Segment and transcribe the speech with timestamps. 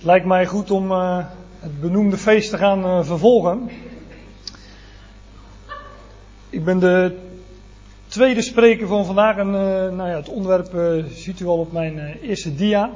[0.00, 1.24] Het lijkt mij goed om uh,
[1.58, 3.70] het benoemde feest te gaan uh, vervolgen.
[6.50, 7.16] Ik ben de
[8.06, 9.52] tweede spreker van vandaag en uh,
[9.96, 12.90] nou ja, het onderwerp ziet u al op mijn eerste dia.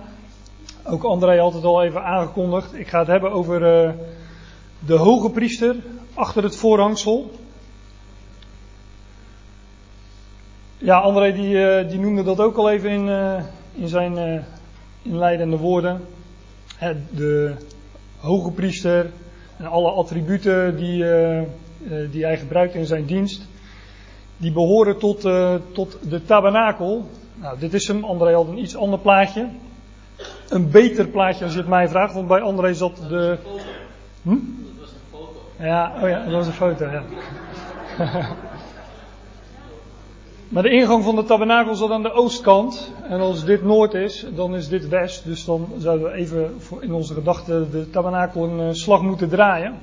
[0.82, 2.74] Ook André altijd al even aangekondigd.
[2.74, 3.60] Ik ga het hebben over
[4.78, 5.76] de hoge priester
[6.14, 7.30] achter het voorhangsel.
[10.78, 13.08] Ja, André die, die noemde dat ook al even in,
[13.74, 14.44] in zijn
[15.02, 16.13] inleidende woorden
[17.10, 17.54] de
[18.16, 19.10] hoge priester
[19.56, 21.40] en alle attributen die, uh,
[22.10, 23.46] die hij gebruikt in zijn dienst,
[24.36, 27.08] die behoren tot, uh, tot de tabernakel.
[27.34, 28.04] Nou, dit is hem.
[28.04, 29.48] André had een iets ander plaatje.
[30.48, 33.38] Een beter plaatje als je het mij vraagt, want bij André zat de.
[34.22, 34.30] Hm?
[34.30, 34.38] Dat
[34.78, 35.40] was een foto.
[35.58, 37.02] Ja, oh ja, dat was een foto, ja.
[40.54, 42.92] Maar de ingang van de tabernakel zat aan de oostkant.
[43.08, 45.24] En als dit noord is, dan is dit west.
[45.24, 49.74] Dus dan zouden we even in onze gedachten de tabernakel een eh, slag moeten draaien.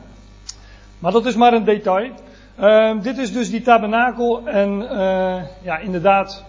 [0.99, 2.11] Maar dat is maar een detail.
[2.59, 4.47] Uh, dit is dus die tabernakel.
[4.47, 6.43] En uh, ja, inderdaad,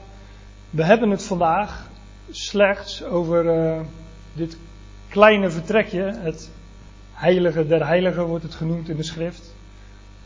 [0.71, 1.89] we hebben het vandaag
[2.31, 3.81] slechts over uh,
[4.33, 4.57] dit
[5.09, 6.03] kleine vertrekje.
[6.03, 6.51] Het
[7.13, 9.55] heilige der heiligen wordt het genoemd in de schrift.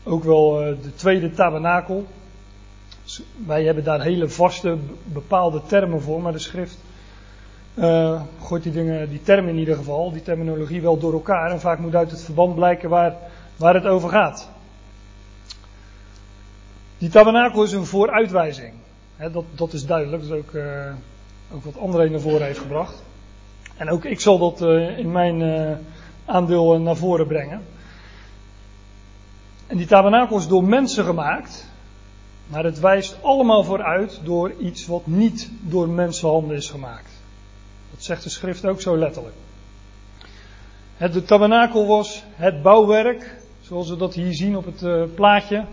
[0.03, 2.05] Ook wel de tweede tabernakel.
[3.45, 6.77] Wij hebben daar hele vaste, bepaalde termen voor, maar de schrift
[7.77, 11.51] uh, gooit die dingen, die termen in ieder geval, die terminologie wel door elkaar.
[11.51, 13.15] En vaak moet uit het verband blijken waar,
[13.55, 14.49] waar het over gaat.
[16.97, 18.73] Die tabernakel is een vooruitwijzing.
[19.31, 20.21] dat, dat is duidelijk.
[20.21, 20.91] Dat is ook, uh,
[21.53, 23.03] ook wat André naar voren heeft gebracht.
[23.77, 25.41] En ook ik zal dat uh, in mijn
[26.25, 27.61] aandeel naar voren brengen.
[29.67, 31.69] En die tabernakel is door mensen gemaakt.
[32.47, 37.11] Maar het wijst allemaal vooruit door iets wat niet door mensenhanden is gemaakt.
[37.91, 39.35] Dat zegt de schrift ook zo letterlijk.
[40.97, 45.65] Het, de tabernakel was het bouwwerk, zoals we dat hier zien op het uh, plaatje,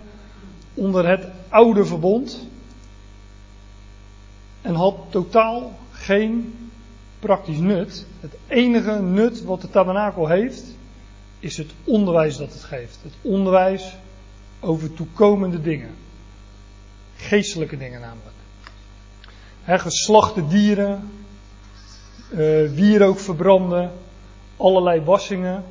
[0.74, 2.46] onder het oude verbond.
[4.62, 6.54] En had totaal geen
[7.18, 8.06] praktisch nut.
[8.20, 10.64] Het enige nut wat de tabernakel heeft,
[11.38, 12.98] is het onderwijs dat het geeft.
[13.02, 13.96] Het onderwijs
[14.60, 15.90] over toekomende dingen.
[17.28, 18.36] Geestelijke dingen namelijk.
[19.82, 21.10] Geslachte dieren,
[22.30, 23.90] uh, wierook verbranden,
[24.56, 25.64] allerlei wassingen.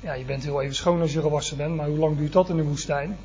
[0.00, 2.48] Ja, je bent heel even schoon als je gewassen bent, maar hoe lang duurt dat
[2.48, 3.16] in de woestijn?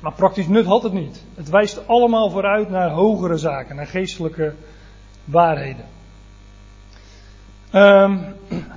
[0.00, 1.22] Maar praktisch nut had het niet.
[1.34, 4.54] Het wijst allemaal vooruit naar hogere zaken, naar geestelijke
[5.24, 5.84] waarheden.
[7.74, 8.24] Um,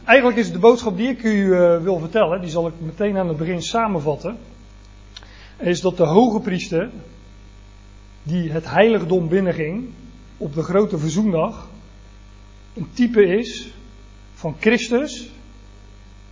[0.05, 3.27] eigenlijk is de boodschap die ik u uh, wil vertellen, die zal ik meteen aan
[3.27, 4.37] het begin samenvatten
[5.59, 6.89] is dat de hoge priester,
[8.29, 9.89] die het heiligdom binnenging
[10.37, 11.67] op de grote verzoendag,
[12.73, 13.73] een type is
[14.33, 15.29] van Christus,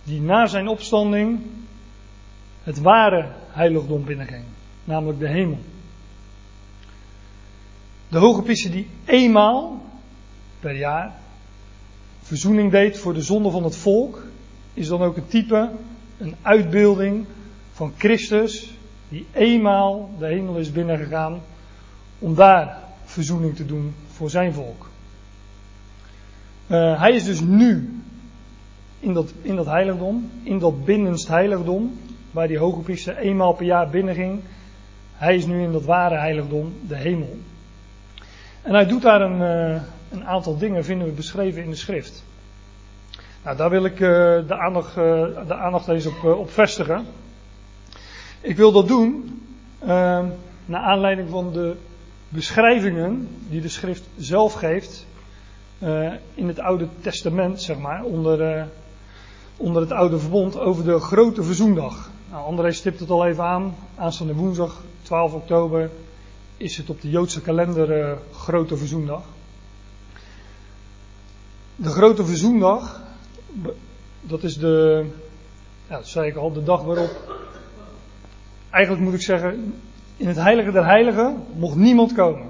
[0.04, 1.40] die na zijn opstanding
[2.62, 4.44] het ware heiligdom binnenging,
[4.84, 5.58] namelijk de hemel.
[8.08, 9.82] De hoge priester die eenmaal
[10.60, 11.12] per jaar
[12.22, 14.26] verzoening deed voor de zonde van het volk,
[14.74, 15.70] is dan ook een type,
[16.18, 17.26] een uitbeelding
[17.72, 18.72] van Christus
[19.08, 21.40] die eenmaal de hemel is binnengegaan
[22.18, 24.88] om daar verzoening te doen voor zijn volk.
[26.66, 28.00] Uh, hij is dus nu
[29.00, 31.98] in dat, in dat heiligdom, in dat binnenst heiligdom,
[32.30, 34.40] waar die hoge priester eenmaal per jaar binnenging.
[35.12, 37.36] Hij is nu in dat ware heiligdom, de hemel.
[38.62, 42.24] En hij doet daar een, uh, een aantal dingen, vinden we beschreven in de schrift.
[43.44, 44.08] Nou, daar wil ik uh,
[44.48, 47.06] de, aandacht, de aandacht eens op, op vestigen.
[48.40, 49.40] Ik wil dat doen
[49.82, 49.88] uh,
[50.64, 51.76] naar aanleiding van de
[52.28, 55.06] beschrijvingen die de schrift zelf geeft
[55.78, 58.64] uh, in het Oude Testament, zeg maar, onder, uh,
[59.56, 62.10] onder het Oude Verbond over de grote verzoendag.
[62.30, 63.74] Nou, André stipt het al even aan.
[63.94, 65.90] Aanstaande woensdag, 12 oktober,
[66.56, 69.22] is het op de Joodse kalender uh, Grote Verzoendag.
[71.76, 73.02] De Grote Verzoendag,
[74.20, 75.06] dat is de,
[75.88, 77.36] ja, dat zei ik al, de dag waarop
[78.70, 79.74] eigenlijk moet ik zeggen,
[80.18, 82.46] in het heilige der heiligen mocht niemand komen.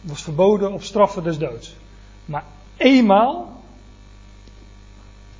[0.00, 1.76] Het was verboden op straffen des doods.
[2.24, 2.44] Maar
[2.76, 3.62] eenmaal,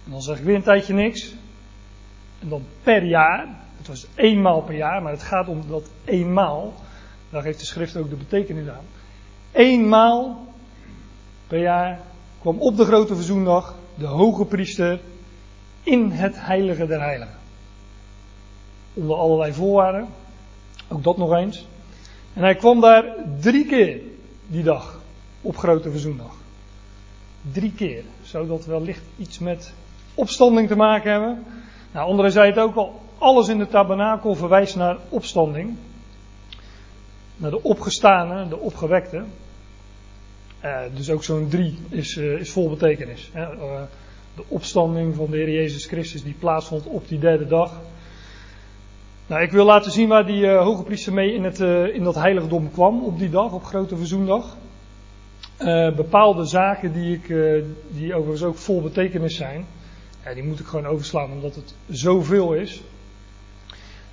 [0.05, 1.35] en dan zeg ik weer een tijdje niks,
[2.41, 6.75] en dan per jaar, het was eenmaal per jaar, maar het gaat om dat eenmaal,
[7.31, 8.85] daar geeft de schrift ook de betekenis aan.
[9.53, 10.47] Eenmaal
[11.47, 12.00] per jaar
[12.41, 15.00] kwam op de grote verzoendag de hoge priester
[15.82, 17.43] in het heilige der heiligen
[18.94, 20.08] onder allerlei voorwaarden.
[20.88, 21.67] Ook dat nog eens.
[22.35, 23.05] En hij kwam daar
[23.41, 24.00] drie keer
[24.46, 25.00] die dag
[25.41, 26.32] op Grote Verzoendag.
[27.52, 28.02] Drie keer.
[28.23, 29.73] Zou dat wellicht iets met
[30.14, 31.44] opstanding te maken hebben?
[31.93, 33.02] Nou, André zei het ook al.
[33.19, 35.76] Alles in de tabernakel verwijst naar opstanding.
[37.37, 39.25] Naar de opgestane, de opgewekte.
[40.64, 43.31] Uh, dus ook zo'n drie is, uh, is vol betekenis.
[43.32, 43.55] Hè?
[43.55, 43.82] Uh,
[44.37, 47.81] de opstanding van de Heer Jezus Christus die plaatsvond op die derde dag.
[49.26, 51.61] Nou, ik wil laten zien waar die hoge priester mee in, het,
[51.94, 54.56] in dat heiligdom kwam op die dag, op Grote Verzoendag.
[55.97, 57.35] bepaalde zaken die, ik,
[57.88, 59.67] die overigens ook vol betekenis zijn.
[60.25, 62.82] Ja, die moet ik gewoon overslaan omdat het zoveel is.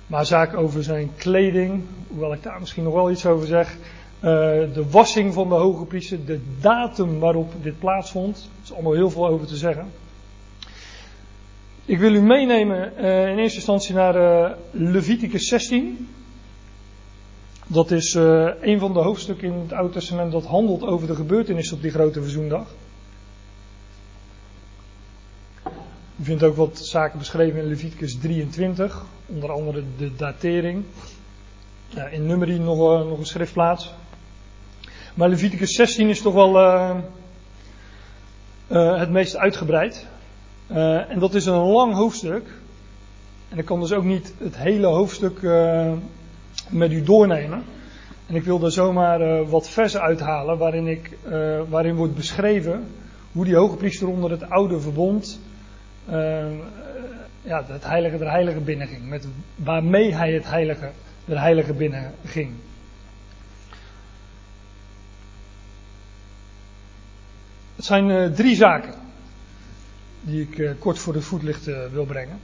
[0.06, 3.76] Maar zaken over zijn kleding, hoewel ik daar misschien nog wel iets over zeg.
[4.14, 4.30] Uh,
[4.74, 8.36] de wassing van de hoge priester, de datum waarop dit plaatsvond.
[8.36, 9.86] Er is allemaal heel veel over te zeggen.
[11.84, 16.08] Ik wil u meenemen uh, in eerste instantie naar uh, Leviticus 16.
[17.66, 18.14] Dat is
[18.60, 21.90] een van de hoofdstukken in het Oude Testament dat handelt over de gebeurtenissen op die
[21.90, 22.66] grote verzoendag.
[26.16, 30.84] U vindt ook wat zaken beschreven in Leviticus 23, onder andere de datering.
[32.10, 32.78] in Numeri nog,
[33.08, 33.92] nog een schriftplaats.
[35.14, 36.56] Maar Leviticus 16 is toch wel
[38.68, 40.10] het meest uitgebreid.
[41.08, 42.48] En dat is een lang hoofdstuk.
[43.48, 45.40] En ik kan dus ook niet het hele hoofdstuk
[46.68, 47.64] met u doornemen.
[48.26, 51.18] En ik wil er zomaar wat versen uithalen waarin, ik,
[51.68, 52.86] waarin wordt beschreven
[53.32, 55.40] hoe die hoge priester onder het oude verbond
[57.42, 59.08] ja, het heilige der heilige binnenging.
[59.08, 59.26] Met
[59.56, 60.90] waarmee hij het heilige
[61.24, 62.52] der heilige binnenging.
[67.76, 69.01] Het zijn drie zaken
[70.22, 72.38] die ik uh, kort voor de voetlicht wil brengen.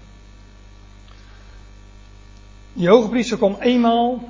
[2.73, 4.29] Die hoge priester kwam eenmaal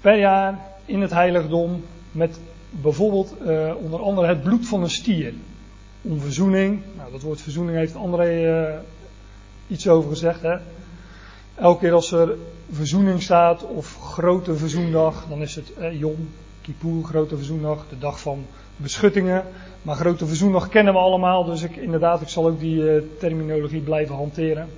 [0.00, 2.38] per jaar in het heiligdom met
[2.70, 3.34] bijvoorbeeld
[3.76, 5.34] onder andere het bloed van een stier
[6.06, 6.82] om verzoening.
[6.96, 8.78] Nou, dat woord verzoening heeft André uh,
[9.66, 10.42] iets over gezegd.
[10.42, 10.56] Hè?
[11.54, 12.36] Elke keer als er
[12.70, 16.28] verzoening staat of grote verzoendag, dan is het eh, Yom
[16.66, 18.46] Kippur, grote verzoendag, de dag van
[18.76, 19.44] beschuttingen.
[19.82, 23.80] Maar grote verzoendag kennen we allemaal, dus ik, inderdaad, ik zal ook die uh, terminologie
[23.80, 24.68] blijven hanteren.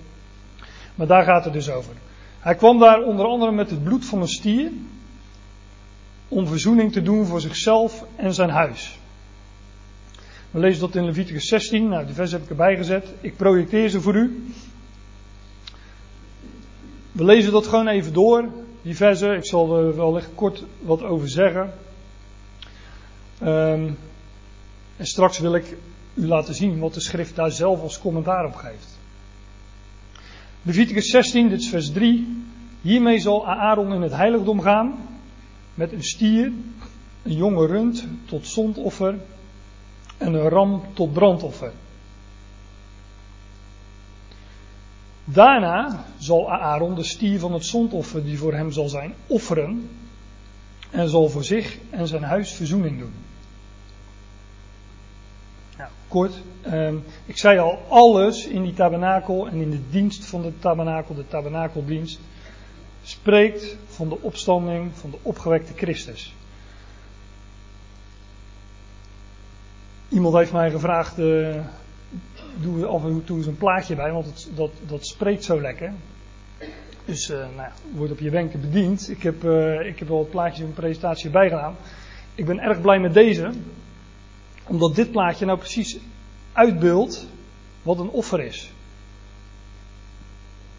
[0.94, 1.92] Maar daar gaat het dus over.
[2.40, 4.70] Hij kwam daar onder andere met het bloed van een stier
[6.28, 8.98] om verzoening te doen voor zichzelf en zijn huis.
[10.50, 11.88] We lezen dat in Leviticus 16.
[11.88, 13.06] Nou, die vers heb ik erbij gezet.
[13.20, 14.52] Ik projecteer ze voor u.
[17.12, 18.48] We lezen dat gewoon even door,
[18.88, 19.36] die versen.
[19.36, 21.72] Ik zal er wel echt kort wat over zeggen.
[23.42, 23.98] Um,
[24.96, 25.76] en straks wil ik
[26.14, 28.98] u laten zien wat de schrift daar zelf als commentaar op geeft.
[30.62, 32.44] Leviticus 16, dit is vers 3.
[32.80, 34.94] Hiermee zal Aaron in het heiligdom gaan
[35.74, 36.52] met een stier,
[37.22, 39.18] een jonge rund tot zondoffer
[40.18, 41.72] en een ram tot brandoffer.
[45.30, 49.90] Daarna zal Aaron de stier van het zondoffer die voor hem zal zijn offeren
[50.90, 53.12] en zal voor zich en zijn huis verzoening doen.
[55.76, 56.92] Nou, kort, eh,
[57.24, 61.28] ik zei al, alles in die tabernakel en in de dienst van de tabernakel, de
[61.28, 62.20] tabernakeldienst,
[63.02, 66.34] spreekt van de opstanding van de opgewekte Christus.
[70.08, 71.56] Iemand heeft mij gevraagd, uh,
[72.60, 75.92] doe af en toe eens een plaatje bij, want het, dat, dat spreekt zo lekker.
[77.04, 79.10] Dus uh, nou wordt op je wenken bediend.
[79.10, 81.76] Ik heb, uh, ik heb wel het plaatje in mijn presentatie bijgedaan.
[82.34, 83.50] Ik ben erg blij met deze,
[84.66, 85.98] omdat dit plaatje nou precies
[86.52, 87.26] uitbeeldt
[87.82, 88.72] wat een offer is.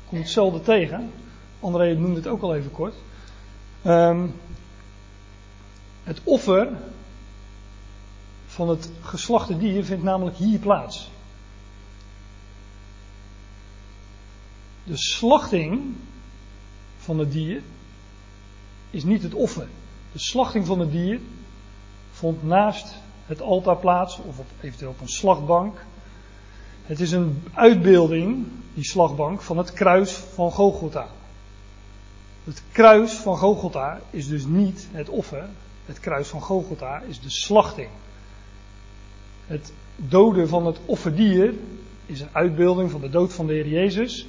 [0.07, 1.11] Komt hetzelfde tegen.
[1.59, 2.95] André noemde het ook al even kort.
[3.85, 4.33] Um,
[6.03, 6.67] het offer
[8.45, 11.09] van het geslachte dier vindt namelijk hier plaats.
[14.89, 15.81] De slachting
[16.97, 17.61] van het dier
[18.89, 19.67] is niet het offer.
[20.11, 21.19] De slachting van het dier
[22.11, 25.85] vond naast het altaar plaats, of op, eventueel op een slagbank.
[26.83, 31.07] Het is een uitbeelding, die slagbank, van het kruis van Gogolta.
[32.43, 35.49] Het kruis van Gogolta is dus niet het offer.
[35.85, 37.89] Het kruis van Gogolta is de slachting.
[39.47, 41.53] Het doden van het offerdier
[42.05, 44.27] is een uitbeelding van de dood van de Heer Jezus.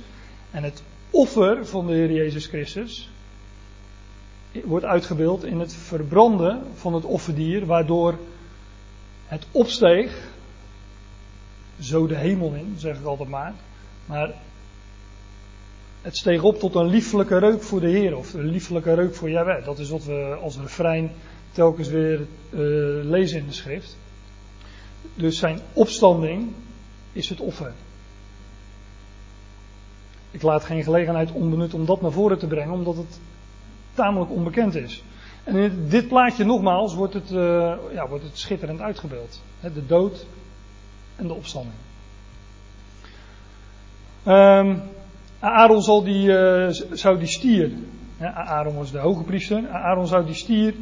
[0.51, 3.11] En het offer van de Heer Jezus Christus
[4.65, 8.19] wordt uitgebeeld in het verbranden van het offerdier, waardoor
[9.27, 10.29] het opsteeg,
[11.81, 13.55] zo de hemel in, zeg ik altijd maar.
[14.07, 14.35] Maar
[16.03, 19.31] het steeg op tot een lieflijke reuk voor de Heer, of een lieflijke reuk voor
[19.31, 19.65] Jaweh.
[19.65, 21.11] Dat is wat we als refrein
[21.53, 22.59] telkens weer uh,
[23.05, 23.97] lezen in de schrift.
[25.15, 26.53] Dus zijn opstanding
[27.13, 27.73] is het offer.
[30.31, 33.21] Ik laat geen gelegenheid onbenut om dat naar voren te brengen, omdat het
[33.95, 35.03] tamelijk onbekend is.
[35.45, 39.43] En in dit plaatje nogmaals wordt het, uh, ja, wordt het schitterend uitgebeeld.
[39.61, 40.27] De dood
[41.17, 41.75] en de opstanding.
[44.27, 44.83] Um,
[45.39, 47.73] Aaron zal die, uh, zou die stier,
[48.21, 50.75] Aaron was de hoge priester, Aaron zou die stier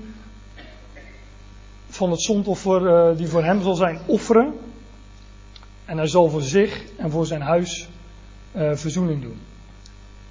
[1.88, 4.55] van het zondoffer uh, die voor hem zal zijn offeren.
[5.85, 7.88] En hij zal voor zich en voor zijn huis
[8.57, 9.38] uh, verzoening doen.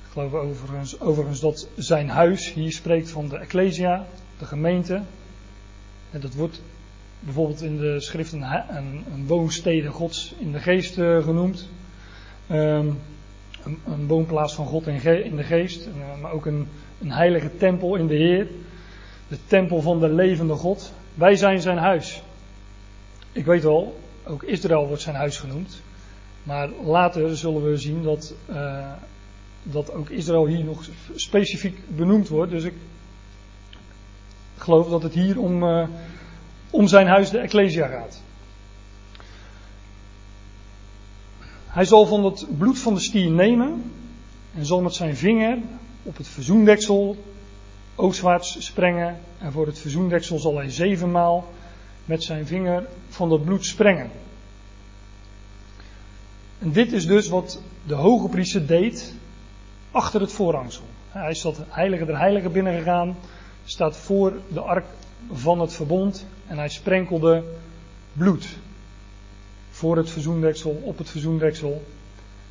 [0.06, 4.06] Ik geloof overigens, overigens dat zijn huis hier spreekt van de Ecclesia,
[4.40, 5.02] de gemeente.
[6.12, 6.62] En dat wordt
[7.20, 8.44] bijvoorbeeld in de schrift een,
[9.14, 11.70] een, woonstede gods in de geest uh, genoemd.
[12.52, 13.00] Um,
[13.64, 16.68] een, een, woonplaats van God in, in de geest, uh, maar ook een,
[17.02, 18.48] een heilige tempel in de Heer.
[19.28, 20.94] De tempel van de levende God.
[21.14, 22.22] Wij zijn zijn huis.
[23.32, 25.82] Ik weet wel, ook Israël wordt zijn huis genoemd.
[26.48, 28.92] Maar later zullen we zien dat, uh,
[29.64, 32.52] dat ook Israël hier nog specifiek benoemd wordt.
[32.52, 32.74] Dus ik
[34.58, 35.88] geloof dat het hier om, uh,
[36.70, 38.22] om zijn huis, de Ecclesia, gaat.
[41.66, 43.92] Hij zal van het bloed van de stier nemen
[44.56, 45.58] en zal met zijn vinger
[46.04, 47.18] op het verzoendeksel
[47.96, 49.20] oostwaarts sprengen.
[49.38, 51.54] En voor het verzoendeksel zal hij zevenmaal
[52.06, 54.12] met zijn vinger van dat bloed sprengen.
[56.60, 59.16] En dit is dus wat de hoge priester deed
[59.92, 60.84] achter het voorhangsel.
[61.10, 63.18] Hij is dat heilige der heiligen binnengegaan,
[63.66, 64.86] staat voor de ark
[65.32, 67.44] van het verbond en hij sprenkelde
[68.14, 68.58] bloed
[69.70, 71.84] voor het verzoendeksel, op het verzoendeksel.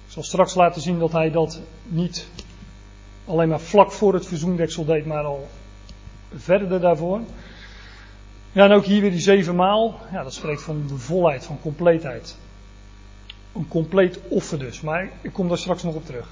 [0.07, 2.29] Ik zal straks laten zien dat hij dat niet
[3.25, 5.49] alleen maar vlak voor het verzoendeksel deed, maar al
[6.35, 7.21] verder daarvoor.
[8.53, 10.01] Ja, en ook hier weer die zeven maal.
[10.13, 12.37] Ja, dat spreekt van de volheid, van compleetheid.
[13.57, 14.81] Een compleet offer dus.
[14.81, 16.29] Maar ik kom daar straks nog op terug.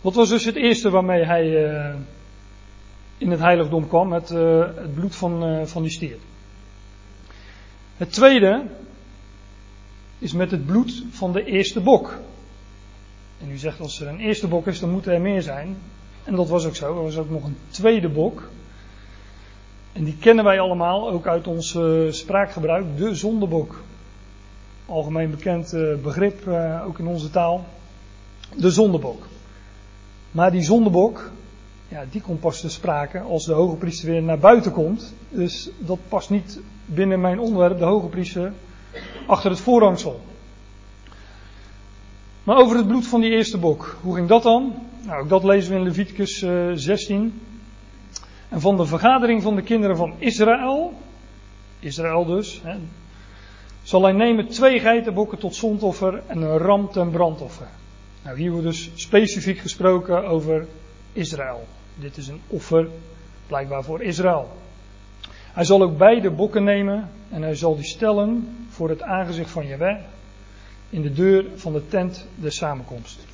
[0.00, 1.94] Wat was dus het eerste waarmee hij uh,
[3.18, 4.12] in het heiligdom kwam?
[4.12, 6.16] Het, uh, het bloed van, uh, van die stier.
[7.96, 8.62] Het tweede
[10.18, 12.18] is met het bloed van de eerste bok.
[13.40, 15.76] En u zegt als er een eerste bok is, dan moeten er meer zijn.
[16.24, 16.96] En dat was ook zo.
[16.96, 18.50] Er was ook nog een tweede bok.
[19.92, 21.78] En die kennen wij allemaal, ook uit ons
[22.10, 23.82] spraakgebruik, de zondebok.
[24.86, 27.64] Algemeen bekend uh, begrip, uh, ook in onze taal.
[28.56, 29.26] De zondebok.
[30.30, 31.30] Maar die zondebok,
[31.88, 35.14] ja, die komt pas te sprake als de hoge priester weer naar buiten komt.
[35.28, 38.52] Dus dat past niet binnen mijn onderwerp, de hoge priester,
[39.26, 40.20] achter het voorhangsel.
[42.42, 44.74] Maar over het bloed van die eerste bok, hoe ging dat dan?
[45.06, 47.40] Nou, ook dat lezen we in Leviticus uh, 16.
[48.48, 50.92] En van de vergadering van de kinderen van Israël,
[51.78, 52.62] Israël dus,
[53.84, 57.66] zal hij nemen twee geitenbokken tot zondoffer en een ram ten brandoffer.
[58.22, 60.66] Nou, hier wordt dus specifiek gesproken over
[61.12, 61.66] Israël.
[61.94, 62.88] Dit is een offer,
[63.46, 64.50] blijkbaar voor Israël.
[65.52, 69.66] Hij zal ook beide bokken nemen en hij zal die stellen voor het aangezicht van
[69.66, 69.98] Jehovah
[70.90, 73.33] in de deur van de tent der samenkomst.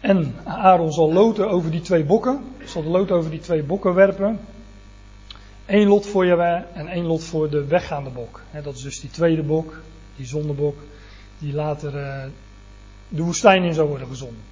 [0.00, 2.44] En Aaron zal loten over die twee bokken.
[2.64, 4.40] Zal de lood over die twee bokken werpen.
[5.66, 8.42] Eén lot voor Jaweh en één lot voor de weggaande bok.
[8.62, 9.80] dat is dus die tweede bok,
[10.16, 10.76] die zondebok,
[11.38, 12.24] die later uh,
[13.08, 14.42] de woestijn in zou worden gezonden.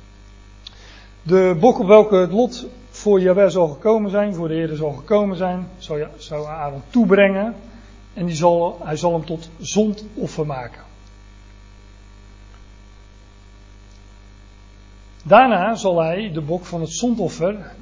[1.22, 4.92] De bok op welke het lot voor Jaweh zal gekomen zijn, voor de Heer zal
[4.92, 7.54] gekomen zijn, zou, zou Aaron toebrengen.
[8.14, 10.85] En die zal, hij zal hem tot zondoffer maken.
[15.26, 17.72] Daarna zal hij de bok van het zondoffer,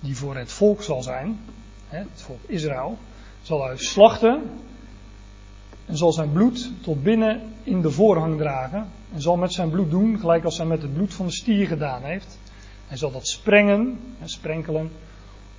[0.00, 1.40] die voor het volk zal zijn,
[1.88, 2.98] het volk Israël,
[3.42, 4.42] zal hij slachten
[5.86, 9.90] en zal zijn bloed tot binnen in de voorhang dragen en zal met zijn bloed
[9.90, 12.38] doen, gelijk als hij met het bloed van de stier gedaan heeft.
[12.86, 14.90] Hij zal dat sprengen, sprenkelen,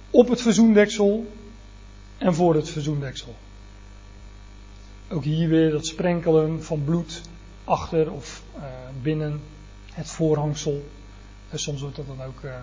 [0.10, 1.26] op het verzoendeksel
[2.18, 3.36] en voor het verzoendeksel.
[5.10, 7.22] Ook hier weer dat sprenkelen van bloed
[7.64, 8.64] achter of uh,
[9.02, 9.42] binnen
[9.94, 10.84] het voorhangsel
[11.60, 12.54] soms wordt dat dan ook uh,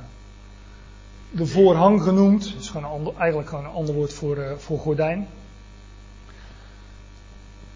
[1.30, 2.52] de voorhang genoemd.
[2.52, 5.28] Dat is gewoon eigenlijk gewoon een ander woord voor, uh, voor gordijn.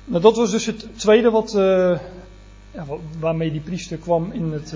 [0.04, 1.98] Nou, dat was dus het tweede wat, uh,
[2.70, 2.86] ja,
[3.18, 4.74] waarmee die priester kwam in het,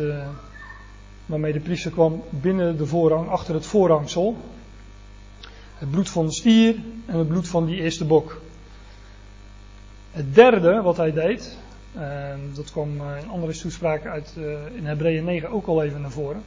[1.26, 4.36] waarmee de priester kwam binnen de voorhang, achter het voorhangsel.
[5.78, 6.74] Het bloed van de stier
[7.06, 8.40] en het bloed van die eerste bok.
[10.12, 11.56] Het derde wat hij deed,
[12.54, 16.10] dat kwam uh, in andere toespraken uit uh, in Hebreeën 9 ook al even naar
[16.10, 16.42] voren.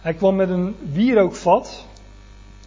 [0.00, 1.86] Hij kwam met een wierookvat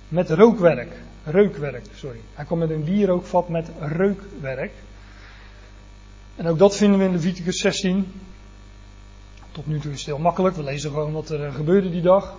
[0.08, 1.02] met rookwerk.
[1.24, 2.20] Reukwerk, sorry.
[2.34, 4.72] Hij kwam met een wierookvat met reukwerk.
[6.36, 8.12] En ook dat vinden we in Leviticus 16.
[9.52, 10.56] Tot nu toe is het heel makkelijk.
[10.56, 12.36] We lezen gewoon wat er gebeurde die dag.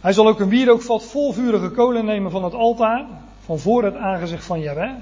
[0.00, 3.06] Hij zal ook een wierookvat vol vurige kolen nemen van het altaar,
[3.44, 4.94] van voor het aangezicht van Jahweh.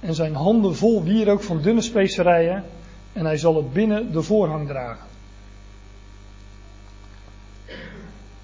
[0.00, 2.64] En zijn handen vol wierook van dunne specerijen.
[3.12, 5.06] En hij zal het binnen de voorhang dragen.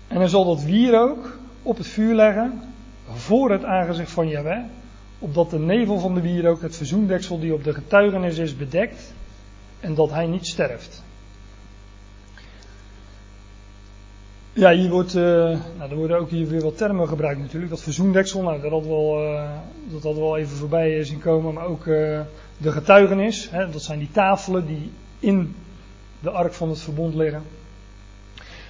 [0.09, 2.61] En hij zal dat wierook op het vuur leggen
[3.12, 4.64] voor het aangezicht van Jahweh,
[5.18, 9.14] opdat de nevel van de wierook het verzoendeksel die op de getuigenis is bedekt
[9.80, 11.02] en dat hij niet sterft.
[14.54, 15.23] Ja, hier wordt, uh,
[15.78, 17.71] nou, er worden ook hier weer wat termen gebruikt natuurlijk.
[17.71, 19.50] Dat verzoendeksel, nou, dat wel, uh,
[20.02, 21.54] dat wel even voorbij zien komen.
[21.54, 25.54] Maar ook de getuigenis, hè, dat zijn die tafelen die in
[26.21, 27.42] de ark van het verbond liggen.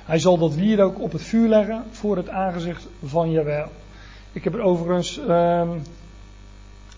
[0.04, 3.68] Hij zal dat wierook op het vuur leggen voor het aangezicht van Jawel.
[4.32, 5.70] Ik heb er overigens uh,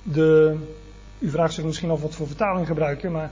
[0.02, 0.56] de.
[1.18, 3.30] U vraagt zich misschien af wat voor vertaling gebruiken, maar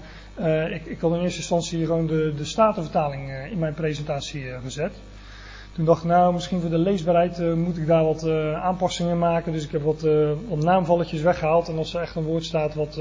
[0.73, 4.93] ik, ik had in eerste instantie gewoon de, de Statenvertaling in mijn presentatie gezet.
[5.73, 9.53] Toen dacht ik, nou, misschien voor de leesbaarheid moet ik daar wat aanpassingen maken.
[9.53, 10.01] Dus ik heb wat,
[10.49, 11.69] wat naamvalletjes weggehaald.
[11.69, 13.01] En als er echt een woord staat wat,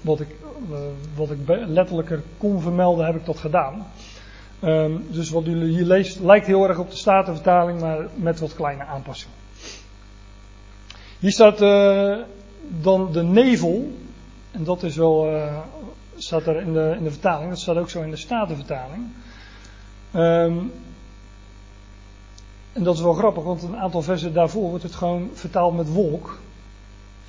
[0.00, 0.36] wat, ik,
[1.14, 3.86] wat ik letterlijker kon vermelden, heb ik dat gedaan.
[4.64, 8.54] Um, dus wat u hier leest lijkt heel erg op de Statenvertaling, maar met wat
[8.54, 9.36] kleine aanpassingen.
[11.18, 12.16] Hier staat uh,
[12.68, 13.92] dan de nevel,
[14.50, 15.58] en dat is wel, uh,
[16.16, 19.06] staat er in de, in de vertaling, dat staat ook zo in de Statenvertaling.
[20.14, 20.72] Um,
[22.72, 25.92] en dat is wel grappig, want een aantal versen daarvoor wordt het gewoon vertaald met
[25.92, 26.40] wolk.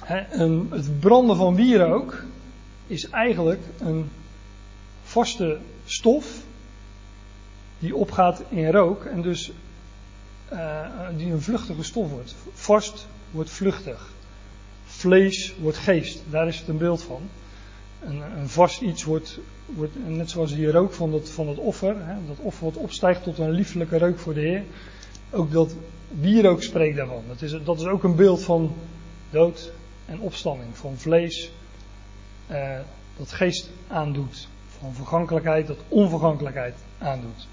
[0.03, 2.23] Het branden van wierook
[2.87, 4.09] is eigenlijk een
[5.03, 6.43] vaste stof
[7.79, 9.51] die opgaat in rook en dus
[10.53, 12.35] uh, die een vluchtige stof wordt.
[12.53, 14.11] Vorst wordt vluchtig.
[14.85, 16.21] Vlees wordt geest.
[16.29, 17.21] Daar is het een beeld van.
[18.05, 22.15] Een, een vast iets wordt, wordt, net zoals die rook van het, van offer, hè,
[22.27, 24.63] dat offer wat opstijgt tot een lieflijke reuk voor de Heer.
[25.33, 25.75] Ook dat
[26.19, 27.23] wierook spreekt daarvan.
[27.27, 28.73] Dat is, dat is ook een beeld van
[29.29, 29.71] dood
[30.05, 30.77] en opstanding.
[30.77, 31.51] Van vlees
[32.51, 32.79] uh,
[33.17, 34.47] dat geest aandoet.
[34.79, 37.47] Van vergankelijkheid dat onvergankelijkheid aandoet.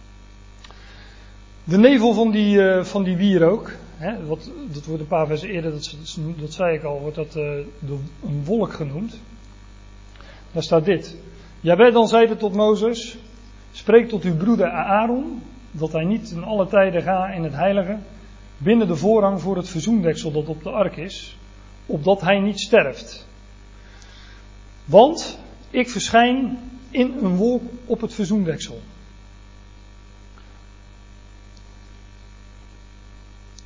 [1.64, 5.49] De nevel van die, uh, van die wierook, hè, wat, dat wordt een paar versen
[5.49, 5.97] eerder, dat,
[6.37, 7.43] dat zei ik al, wordt dat uh,
[7.79, 9.21] de, een wolk genoemd.
[10.53, 11.16] Daar staat dit.
[11.61, 13.19] Jawel dan zeide tot Mozes,
[13.73, 17.99] spreek tot uw broeder Aaron, dat hij niet in alle tijden ga in het heilige,
[18.59, 21.37] binnen de voorrang voor het verzoendeksel dat op de ark is,
[21.87, 23.27] opdat hij niet sterft.
[24.85, 25.39] Want
[25.71, 26.59] ik verschijn
[26.91, 28.81] in een wolk op het verzoendeksel.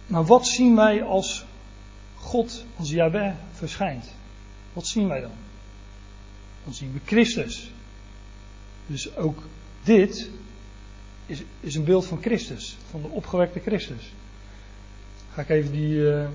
[0.07, 1.45] Maar wat zien wij als
[2.17, 4.15] God, als Yahweh verschijnt?
[4.73, 5.31] Wat zien wij dan?
[6.65, 7.71] Dan zien we Christus.
[8.87, 9.43] Dus ook
[9.83, 10.31] dit
[11.27, 14.13] is, is een beeld van Christus, van de opgewekte Christus.
[15.33, 16.27] Ga ik even die, uh,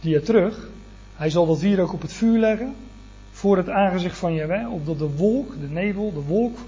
[0.00, 0.68] die er terug.
[1.14, 2.74] Hij zal dat hier ook op het vuur leggen,
[3.30, 6.58] voor het aangezicht van Yahweh, opdat de wolk, de nevel, de wolk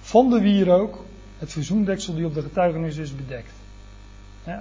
[0.00, 1.04] van de wierook,
[1.38, 3.52] het verzoendeksel die op de getuigenis is bedekt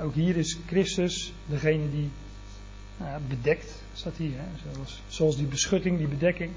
[0.01, 2.09] ook hier is Christus degene die
[2.97, 4.39] nou, bedekt, staat hier.
[4.73, 6.51] Zoals, zoals, die beschutting, die bedekking.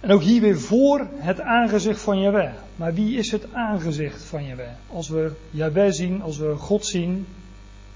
[0.00, 2.52] En ook hier weer voor het aangezicht van Jahweh.
[2.76, 4.72] Maar wie is het aangezicht van Jahweh?
[4.86, 7.26] Als we Jahweh zien, als we God zien,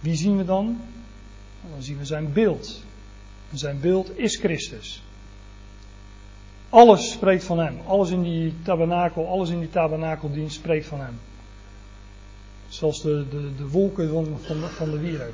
[0.00, 0.80] wie zien we dan?
[1.70, 2.82] Dan zien we zijn beeld.
[3.50, 5.02] En zijn beeld is Christus.
[6.68, 7.80] Alles spreekt van hem.
[7.86, 11.18] Alles in die tabernakel, alles in die tabernakeldienst spreekt van hem.
[12.68, 15.32] Zoals de, de, de wolken van, van, de, van wierook.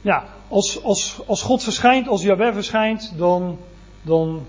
[0.00, 3.58] Ja, als, als, als God verschijnt, als Jahweh verschijnt, dan,
[4.02, 4.46] dan,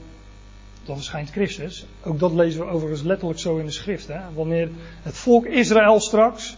[0.86, 1.86] dan verschijnt Christus.
[2.04, 4.08] Ook dat lezen we overigens letterlijk zo in de schrift.
[4.08, 4.20] Hè?
[4.34, 4.70] Wanneer
[5.02, 6.58] het volk Israël straks,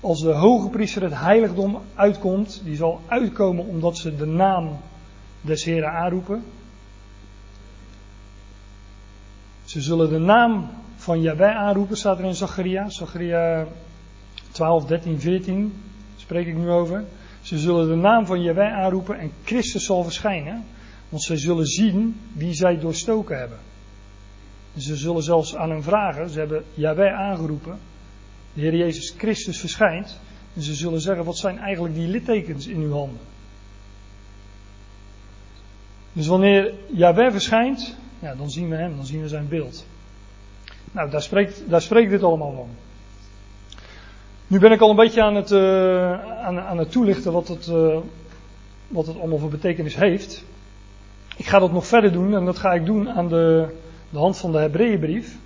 [0.00, 4.78] als de hoge priester het heiligdom uitkomt, die zal uitkomen omdat ze de naam
[5.40, 6.44] des Heren aanroepen.
[9.64, 12.88] Ze zullen de naam van Jahweh aanroepen, staat er in Zacharia.
[12.88, 13.66] Zacharia
[14.50, 15.82] 12, 13, 14
[16.16, 17.04] spreek ik nu over.
[17.40, 20.64] Ze zullen de naam van Jahweh aanroepen en Christus zal verschijnen.
[21.08, 23.58] Want ze zullen zien wie zij doorstoken hebben.
[24.74, 27.78] En ze zullen zelfs aan hem vragen, ze hebben Jahweh aangeroepen.
[28.52, 30.20] De Heer Jezus Christus verschijnt.
[30.54, 33.20] En ze zullen zeggen, wat zijn eigenlijk die littekens in uw handen?
[36.12, 39.86] Dus wanneer Jahweh verschijnt, ja, dan zien we hem, dan zien we zijn beeld.
[40.92, 42.68] Nou, daar spreekt, daar spreekt dit allemaal van.
[44.50, 46.12] Nu ben ik al een beetje aan het, uh,
[46.44, 47.98] aan, aan, het toelichten wat het, uh,
[48.88, 50.44] wat het allemaal voor betekenis heeft.
[51.36, 53.66] Ik ga dat nog verder doen en dat ga ik doen aan de,
[54.10, 55.36] de hand van de Hebreeënbrief.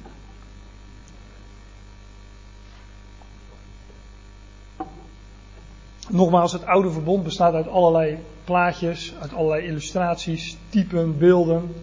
[6.09, 11.75] Nogmaals, het oude verbond bestaat uit allerlei plaatjes, uit allerlei illustraties, typen, beelden.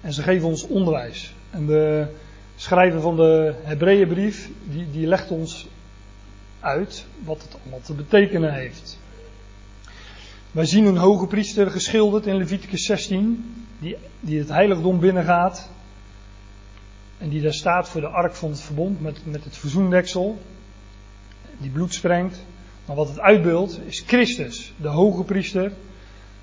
[0.00, 1.34] En ze geven ons onderwijs.
[1.50, 2.06] En de
[2.54, 5.66] schrijver van de Hebreeënbrief, die, die legt ons
[6.60, 8.98] uit wat het allemaal te betekenen heeft.
[10.50, 15.70] Wij zien een hoge priester geschilderd in Leviticus 16, die, die het heiligdom binnengaat.
[17.18, 20.38] En die daar staat voor de ark van het verbond met, met het verzoendeksel.
[21.58, 22.44] Die bloed sprengt.
[22.86, 25.72] Maar wat het uitbeeldt is Christus, de hoge priester,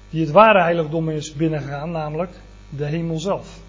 [0.09, 2.31] die het ware heiligdom is binnengegaan, namelijk
[2.69, 3.62] de hemel zelf.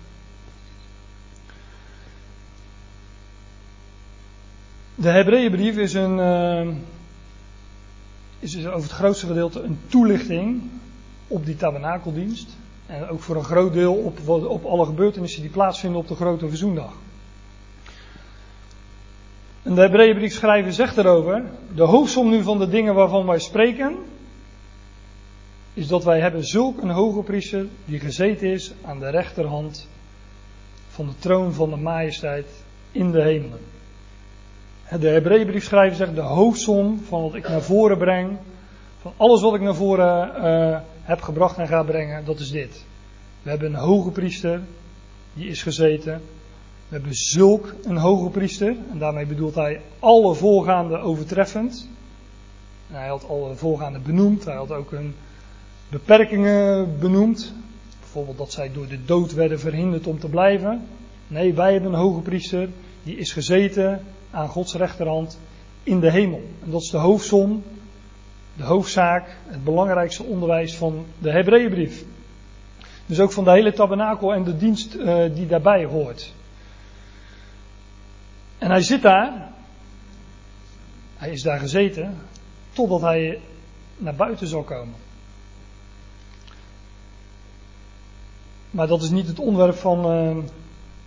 [4.94, 6.74] De Hebreeënbrief is, een, uh,
[8.38, 10.62] is dus over het grootste gedeelte een toelichting
[11.26, 12.57] op die tabernakeldienst.
[12.87, 16.48] En ook voor een groot deel op, op alle gebeurtenissen die plaatsvinden op de grote
[16.48, 16.92] verzoendag.
[19.62, 23.96] En de Hebreeënbriefschrijver zegt erover, de hoofdsom nu van de dingen waarvan wij spreken,
[25.74, 29.88] is dat wij hebben zulk een hoge priester die gezeten is aan de rechterhand
[30.88, 32.46] van de troon van de majesteit
[32.92, 33.73] in de hemelen.
[34.90, 38.37] De Hebreeënbriefschrijver zegt de hoofdsom van wat ik naar voren breng,
[39.01, 42.85] van alles wat ik naar voren uh, heb gebracht en ga brengen, dat is dit.
[43.42, 44.61] We hebben een hoge priester,
[45.33, 46.23] die is gezeten
[46.94, 51.88] we hebben zulk een hoge priester, en daarmee bedoelt hij alle voorgaande overtreffend.
[52.88, 55.14] En hij had alle voorgaande benoemd, hij had ook hun
[55.88, 57.53] beperkingen benoemd.
[58.01, 60.83] Bijvoorbeeld dat zij door de dood werden verhinderd om te blijven.
[61.27, 62.68] Nee, wij hebben een hoge priester,
[63.03, 65.38] die is gezeten aan Gods rechterhand
[65.83, 66.42] in de hemel.
[66.64, 67.62] En dat is de hoofdsom,
[68.57, 72.05] de hoofdzaak, het belangrijkste onderwijs van de Hebreeënbrief.
[73.07, 76.33] Dus ook van de hele tabernakel en de dienst uh, die daarbij hoort.
[78.59, 79.53] En hij zit daar.
[81.16, 82.18] Hij is daar gezeten.
[82.73, 83.40] Totdat hij
[83.97, 84.94] naar buiten zal komen.
[88.70, 90.37] Maar dat is niet het onderwerp van, uh,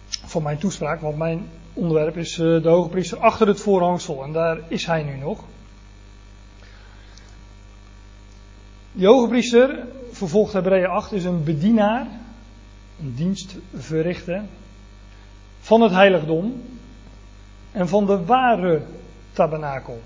[0.08, 1.02] van mijn toespraak.
[1.02, 4.24] Want mijn onderwerp is uh, de hoge priester achter het voorhangsel.
[4.24, 5.44] En daar is hij nu nog.
[8.92, 12.08] Die hoge priester, vervolgt Hebreeën 8, is een bedienaar.
[13.00, 14.44] Een dienstverrichter.
[15.60, 16.64] Van het heiligdom
[17.72, 18.82] en van de ware
[19.34, 20.02] tabernakel.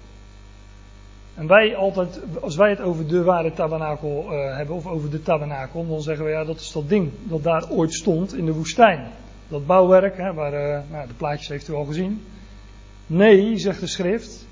[1.35, 5.21] En wij altijd, als wij het over de ware tabernakel uh, hebben, of over de
[5.21, 8.53] tabernakel, dan zeggen we ja, dat is dat ding dat daar ooit stond in de
[8.53, 9.11] woestijn.
[9.51, 12.21] Dat bouwwerk, waar, uh, nou, de plaatjes heeft u al gezien.
[13.07, 14.47] Nee, zegt de schrift.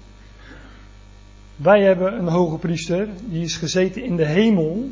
[1.55, 4.89] Wij hebben een hoge priester, die is gezeten in de hemel.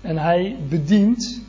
[0.00, 1.42] En hij bedient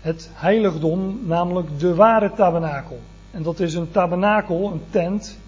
[0.00, 3.00] het heiligdom, namelijk de ware tabernakel.
[3.30, 5.38] En dat is een tabernakel, een tent,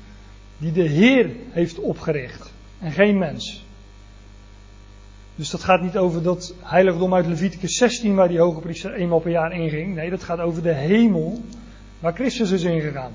[0.59, 3.65] die de Heer heeft opgericht en geen mens.
[5.41, 9.21] Dus dat gaat niet over dat heiligdom uit Leviticus 16 waar die hoge priester eenmaal
[9.21, 9.95] per jaar inging.
[9.95, 11.43] Nee, dat gaat over de hemel
[11.99, 13.13] waar Christus is ingegaan.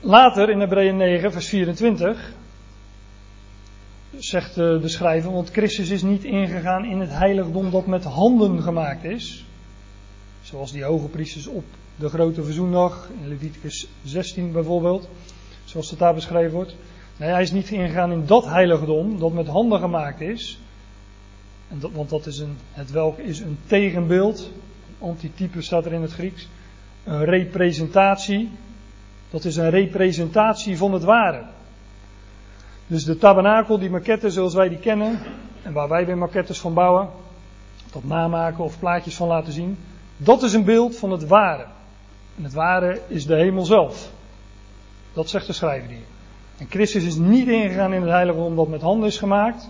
[0.00, 2.32] Later in Hebreeën 9, vers 24,
[4.16, 9.04] zegt de, schrijver, want Christus is niet ingegaan in het heiligdom dat met handen gemaakt
[9.04, 9.44] is.
[10.42, 11.64] Zoals die hoge priesters op
[11.96, 15.08] de grote verzoendag, in Leviticus 16 bijvoorbeeld,
[15.66, 16.76] zoals dat daar beschreven wordt.
[17.16, 20.58] Nee, hij is niet ingegaan in dat heiligdom dat met handen gemaakt is.
[21.68, 24.50] En dat, want dat is een, het welk is een tegenbeeld,
[24.98, 26.48] antitype staat er in het Grieks.
[27.04, 28.50] Een representatie,
[29.30, 31.42] dat is een representatie van het ware.
[32.86, 35.18] Dus de tabernakel, die maquette zoals wij die kennen,
[35.62, 37.08] en waar wij weer maquettes van bouwen,
[37.92, 39.78] dat namaken of plaatjes van laten zien,
[40.16, 41.66] dat is een beeld van het ware.
[42.36, 44.10] En het ware is de hemel zelf.
[45.16, 46.06] Dat zegt de schrijver hier.
[46.58, 49.68] En Christus is niet ingegaan in het heiligdom dat met handen is gemaakt,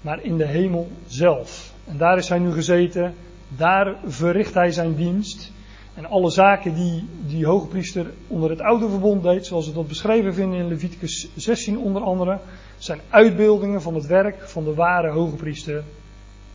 [0.00, 1.72] maar in de hemel zelf.
[1.84, 3.14] En daar is hij nu gezeten,
[3.48, 5.52] daar verricht hij zijn dienst.
[5.94, 10.34] En alle zaken die die hoogpriester onder het oude verbond deed, zoals we dat beschreven
[10.34, 12.38] vinden in Leviticus 16 onder andere,
[12.76, 15.84] zijn uitbeeldingen van het werk van de ware hoogpriester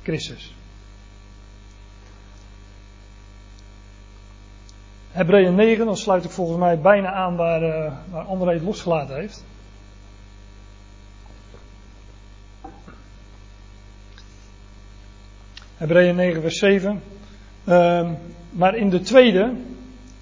[0.04, 0.54] Christus.
[5.14, 9.16] Hebreeën 9, dan sluit ik volgens mij bijna aan waar, uh, waar André het losgelaten
[9.16, 9.46] heeft.
[15.78, 17.02] Hebreeën 9, vers 7.
[17.64, 18.12] Ehm,
[18.50, 19.54] maar in de tweede,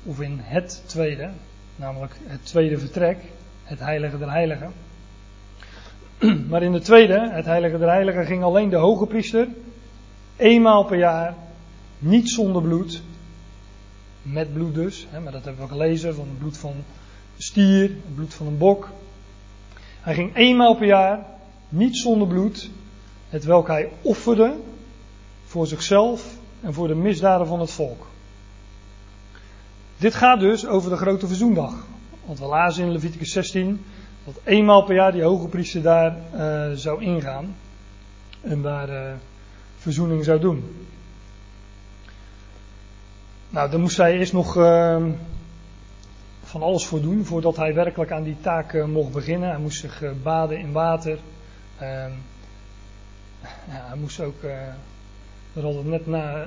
[0.03, 1.29] of in het tweede,
[1.75, 3.17] namelijk het tweede vertrek,
[3.63, 4.71] het heilige der heiligen.
[6.49, 9.47] Maar in de tweede, het heilige der heiligen, ging alleen de hoge priester
[10.35, 11.35] eenmaal per jaar,
[11.99, 13.01] niet zonder bloed,
[14.21, 16.83] met bloed dus, hè, maar dat hebben we gelezen, van het bloed van een
[17.43, 18.89] stier, het bloed van een bok.
[20.01, 21.25] Hij ging eenmaal per jaar,
[21.69, 22.69] niet zonder bloed,
[23.29, 24.53] het welk hij offerde
[25.45, 28.07] voor zichzelf en voor de misdaden van het volk.
[29.97, 31.85] Dit gaat dus over de grote verzoendag.
[32.25, 33.85] Want we lazen in Leviticus 16
[34.25, 37.55] dat eenmaal per jaar die hoge priester daar uh, zou ingaan
[38.41, 39.11] en daar uh,
[39.77, 40.87] verzoening zou doen.
[43.51, 45.03] Nou, daar moest hij eerst nog uh,
[46.43, 49.49] van alles voor doen voordat hij werkelijk aan die taak uh, mocht beginnen.
[49.49, 51.19] Hij moest zich uh, baden in water.
[51.77, 52.11] Ehm,
[53.41, 54.41] ja, hij moest ook,
[55.53, 56.45] daar hadden we net, na,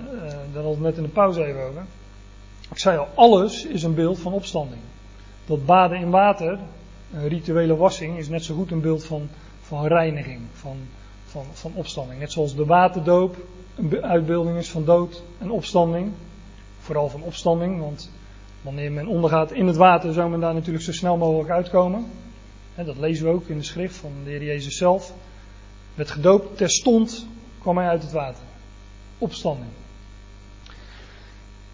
[0.79, 1.83] net in de pauze even over.
[2.71, 4.81] Ik zei al, alles is een beeld van opstanding.
[5.47, 6.59] Dat baden in water,
[7.13, 9.29] een rituele wassing, is net zo goed een beeld van,
[9.61, 10.77] van reiniging, van,
[11.25, 12.21] van, van opstanding.
[12.21, 13.37] Net zoals de waterdoop
[13.75, 16.13] een uitbeelding is van dood en opstanding.
[16.85, 18.11] Vooral van opstanding, want
[18.63, 22.07] wanneer men ondergaat in het water, zou men daar natuurlijk zo snel mogelijk uitkomen.
[22.75, 25.13] dat lezen we ook in de schrift van de Heer Jezus zelf.
[25.95, 27.27] Werd gedoopt, terstond
[27.59, 28.43] kwam hij uit het water.
[29.19, 29.71] Opstanding.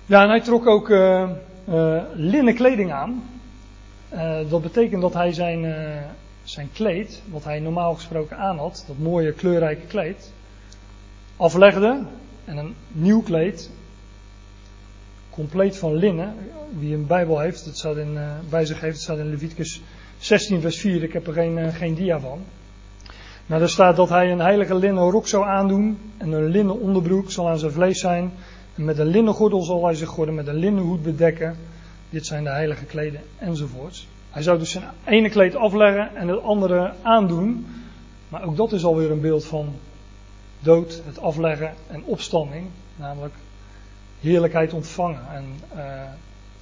[0.06, 1.30] Ja, en hij trok ook uh,
[2.14, 3.22] linnen kleding aan.
[4.12, 5.74] Uh, dat betekent dat hij zijn,
[6.42, 10.32] zijn kleed, wat hij normaal gesproken aan had, dat mooie kleurrijke kleed,
[11.36, 12.02] aflegde
[12.44, 13.70] en een nieuw kleed
[15.30, 16.34] compleet van linnen.
[16.78, 19.82] Wie een Bijbel heeft, het staat in, uh, bij zich heeft, het staat in Leviticus
[20.18, 21.02] 16, vers 4.
[21.02, 22.44] Ik heb er geen, uh, geen dia van.
[23.46, 25.98] Maar daar staat dat hij een heilige linnen rok zou aandoen.
[26.16, 28.32] En een linnen onderbroek zal aan zijn vlees zijn.
[28.74, 31.56] En met een linnen gordel zal hij zich gordel, met een linnen hoed bedekken.
[32.10, 34.08] Dit zijn de heilige kleden enzovoorts.
[34.30, 37.66] Hij zou dus zijn ene kleed afleggen en het andere aandoen.
[38.28, 39.74] Maar ook dat is alweer een beeld van
[40.60, 42.66] dood, het afleggen en opstanding.
[42.96, 43.34] Namelijk
[44.20, 45.20] heerlijkheid ontvangen.
[45.32, 45.44] En
[45.76, 46.02] uh,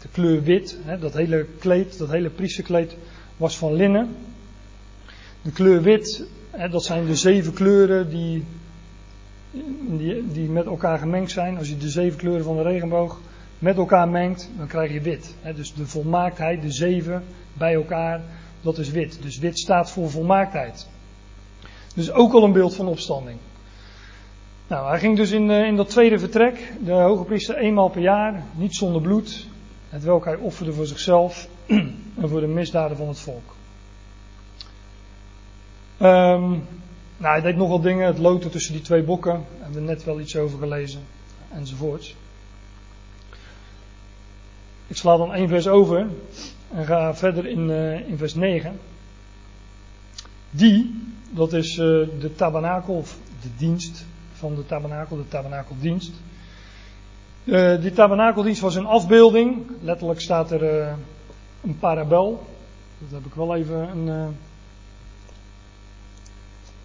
[0.01, 2.97] de kleur wit, hè, dat hele kleed, dat hele priesterkleed
[3.37, 4.17] was van linnen.
[5.43, 8.45] De kleur wit, hè, dat zijn de zeven kleuren die,
[9.87, 11.59] die, die met elkaar gemengd zijn.
[11.59, 13.21] Als je de zeven kleuren van de regenboog
[13.59, 15.35] met elkaar mengt, dan krijg je wit.
[15.41, 15.55] Hè.
[15.55, 18.23] Dus de volmaaktheid, de zeven bij elkaar,
[18.61, 19.19] dat is wit.
[19.23, 20.89] Dus wit staat voor volmaaktheid.
[21.95, 23.39] Dus ook al een beeld van opstanding.
[24.69, 28.43] Nou, hij ging dus in, in dat tweede vertrek, de hoge priester eenmaal per jaar,
[28.55, 29.47] niet zonder bloed,
[29.89, 31.49] het welk hij offerde voor zichzelf
[32.21, 33.57] en voor de misdaden van het volk.
[36.01, 36.65] Um,
[37.17, 40.05] nou, hij deed nogal dingen, het loten tussen die twee bokken, daar hebben we net
[40.05, 41.01] wel iets over gelezen,
[41.53, 42.17] enzovoorts.
[44.87, 46.07] Ik sla dan één vers over
[46.73, 48.79] en ga verder in, uh, in vers 9.
[50.51, 51.01] Die,
[51.31, 54.07] dat is uh, de tabernakel of de dienst
[54.39, 56.13] van de tabernakel, de tabernakeldienst.
[57.45, 59.67] Uh, die tabernakeldienst was een afbeelding.
[59.81, 60.93] Letterlijk staat er uh,
[61.65, 62.47] een parabel.
[62.99, 64.27] Dat heb ik wel even een, uh,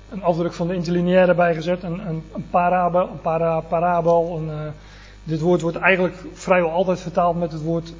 [0.09, 1.83] een afdruk van de interlineaire bijgezet.
[1.83, 3.09] Een, een, een parabel.
[3.09, 4.41] Een para, parabel
[5.23, 7.93] dit woord wordt eigenlijk vrijwel altijd vertaald met het woord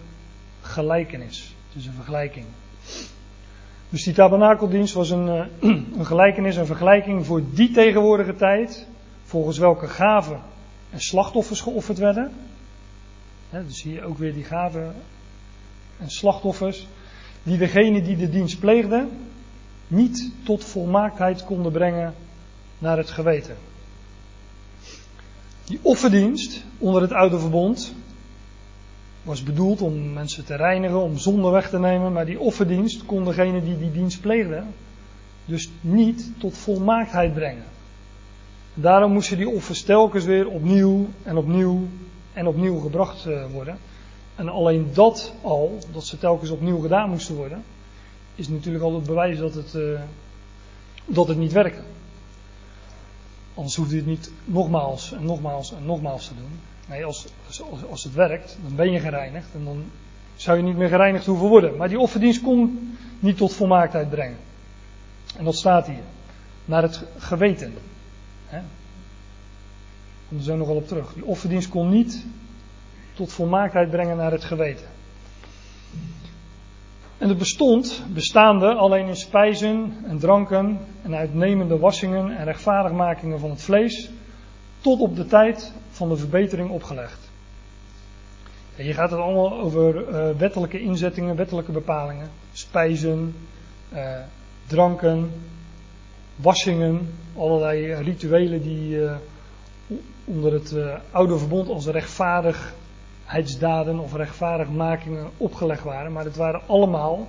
[0.61, 1.55] gelijkenis.
[1.67, 2.45] Het is een vergelijking.
[3.89, 5.27] Dus die tabernakeldienst was een,
[5.99, 8.87] een gelijkenis, een vergelijking voor die tegenwoordige tijd
[9.33, 10.41] volgens welke gaven
[10.89, 12.31] en slachtoffers geofferd werden.
[13.49, 14.95] He, dus hier ook weer die gaven
[15.99, 16.87] en slachtoffers,
[17.43, 19.07] die degene die de dienst pleegde
[19.87, 22.13] niet tot volmaaktheid konden brengen
[22.77, 23.55] naar het geweten.
[25.65, 27.93] Die offerdienst onder het oude verbond
[29.23, 33.25] was bedoeld om mensen te reinigen, om zonde weg te nemen, maar die offerdienst kon
[33.25, 34.63] degene die die dienst pleegde
[35.45, 37.72] dus niet tot volmaaktheid brengen.
[38.73, 41.87] Daarom moesten die offers telkens weer opnieuw en opnieuw
[42.33, 43.77] en opnieuw gebracht eh, worden.
[44.35, 47.63] En alleen dat al, dat ze telkens opnieuw gedaan moesten worden,
[48.35, 49.99] is natuurlijk al het bewijs dat het, uh,
[51.05, 51.81] dat het niet werkte.
[53.53, 56.59] Anders hoefde je het niet nogmaals en nogmaals en nogmaals te doen.
[56.89, 59.83] Nee, als, als, als het werkt, dan ben je gereinigd en dan
[60.35, 61.75] zou je niet meer gereinigd hoeven worden.
[61.75, 64.37] Maar die offerdienst kon niet tot volmaaktheid brengen.
[65.37, 66.03] En dat staat hier.
[66.65, 67.73] Naar het geweten.
[68.53, 68.61] Hè?
[70.37, 71.13] Er zo nogal op terug.
[71.13, 72.25] Die offerdienst kon niet
[73.13, 74.85] tot volmaaktheid brengen naar het geweten.
[77.17, 83.49] En het bestond, bestaande alleen in spijzen en dranken en uitnemende wassingen en rechtvaardigmakingen van
[83.49, 84.11] het vlees,
[84.81, 87.31] tot op de tijd van de verbetering opgelegd.
[88.75, 93.35] En hier gaat het allemaal over uh, wettelijke inzettingen, wettelijke bepalingen, spijzen,
[93.93, 94.19] uh,
[94.67, 95.31] dranken,
[96.35, 99.15] wassingen, allerlei rituelen die uh,
[100.25, 100.75] onder het
[101.11, 106.11] oude verbond als rechtvaardigheidsdaden of rechtvaardigmakingen opgelegd waren.
[106.11, 107.27] Maar het waren allemaal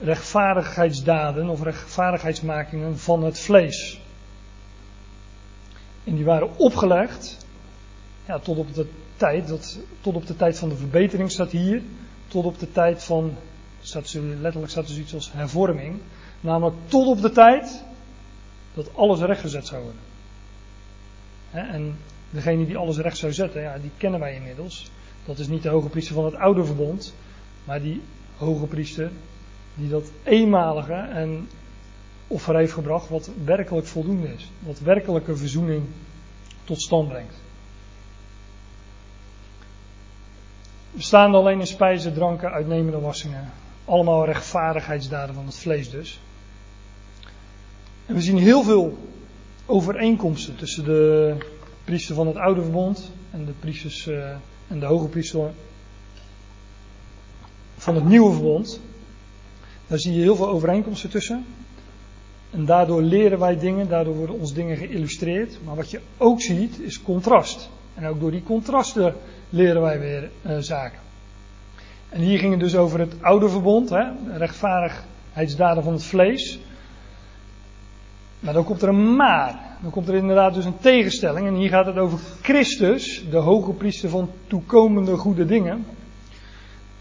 [0.00, 4.00] rechtvaardigheidsdaden of rechtvaardigheidsmakingen van het vlees.
[6.04, 7.46] En die waren opgelegd
[8.26, 8.86] ja, tot op de
[9.16, 11.82] tijd, tot op de tijd van de verbetering staat hier,
[12.28, 13.36] tot op de tijd van,
[13.80, 16.00] staat, letterlijk staat er zoiets als hervorming,
[16.44, 17.84] namelijk tot op de tijd
[18.74, 20.00] dat alles rechtgezet zou worden.
[21.50, 21.96] en
[22.30, 24.90] degene die alles recht zou zetten, ja, die kennen wij inmiddels.
[25.24, 27.14] Dat is niet de hoge priester van het oude verbond,
[27.64, 28.02] maar die
[28.36, 29.10] hoge priester
[29.74, 31.48] die dat eenmalige en
[32.26, 34.50] offer heeft gebracht wat werkelijk voldoende is.
[34.58, 35.82] Wat werkelijke verzoening
[36.64, 37.34] tot stand brengt.
[40.90, 43.52] We staan alleen in spijzen, dranken, uitnemende wassingen.
[43.84, 46.20] Allemaal rechtvaardigheidsdaden van het vlees dus.
[48.06, 48.98] En we zien heel veel
[49.66, 51.34] overeenkomsten tussen de
[51.84, 54.28] priester van het oude verbond en de priesters uh,
[54.68, 55.50] en de hoge priester
[57.76, 58.80] van het nieuwe verbond.
[59.86, 61.44] Daar zie je heel veel overeenkomsten tussen.
[62.50, 65.58] En daardoor leren wij dingen, daardoor worden ons dingen geïllustreerd.
[65.64, 67.70] Maar wat je ook ziet is contrast.
[67.94, 69.14] En ook door die contrasten
[69.48, 70.98] leren wij weer uh, zaken.
[72.08, 74.04] En hier ging het dus over het oude verbond, hè,
[74.36, 76.58] rechtvaardigheidsdaden van het vlees.
[78.44, 79.76] Maar dan komt er een maar.
[79.82, 81.46] Dan komt er inderdaad dus een tegenstelling.
[81.46, 85.86] En hier gaat het over Christus, de hoge priester van toekomende goede dingen.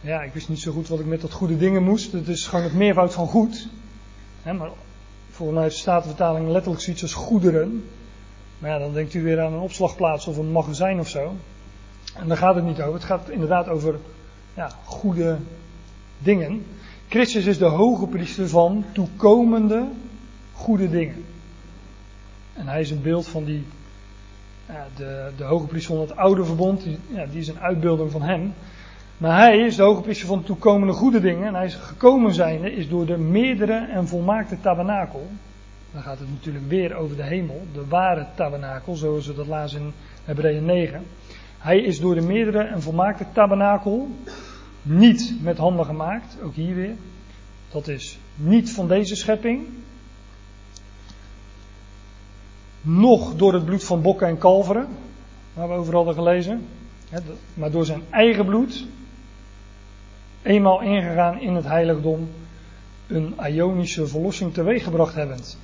[0.01, 2.11] Ja, ik wist niet zo goed wat ik met dat goede dingen moest.
[2.11, 3.67] Het is gewoon het meervoud van goed.
[4.43, 4.69] Maar
[5.29, 7.89] volgens mij staat de vertaling letterlijk zoiets als goederen.
[8.59, 11.35] Maar ja, dan denkt u weer aan een opslagplaats of een magazijn of zo.
[12.15, 12.93] En daar gaat het niet over.
[12.93, 13.99] Het gaat inderdaad over
[14.53, 15.37] ja, goede
[16.17, 16.65] dingen.
[17.07, 19.85] Christus is de hoge priester van toekomende
[20.53, 21.25] goede dingen.
[22.53, 23.65] En hij is een beeld van die,
[24.95, 28.21] de, de hoge priester van het oude verbond, die, ja, die is een uitbeelding van
[28.21, 28.53] hem.
[29.17, 31.47] Maar hij is de hoge priester van toekomende goede dingen.
[31.47, 35.27] En hij is gekomen zijnde is door de meerdere en volmaakte tabernakel.
[35.93, 37.67] Dan gaat het natuurlijk weer over de hemel.
[37.73, 39.93] De ware tabernakel, zoals we dat lazen in
[40.25, 41.05] Hebreeën 9.
[41.57, 44.09] Hij is door de meerdere en volmaakte tabernakel
[44.81, 46.37] niet met handen gemaakt.
[46.43, 46.95] Ook hier weer.
[47.71, 49.67] Dat is niet van deze schepping.
[52.85, 54.87] Nog door het bloed van bokken en kalveren.
[55.53, 56.67] Waar we over hadden gelezen.
[57.53, 58.85] Maar door zijn eigen bloed
[60.41, 62.29] eenmaal ingegaan in het heiligdom,
[63.07, 65.57] een Ionische verlossing teweeggebracht hebbend.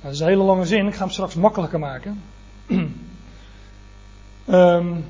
[0.00, 2.22] Nou, dat is een hele lange zin, ik ga hem straks makkelijker maken.
[4.48, 5.04] um,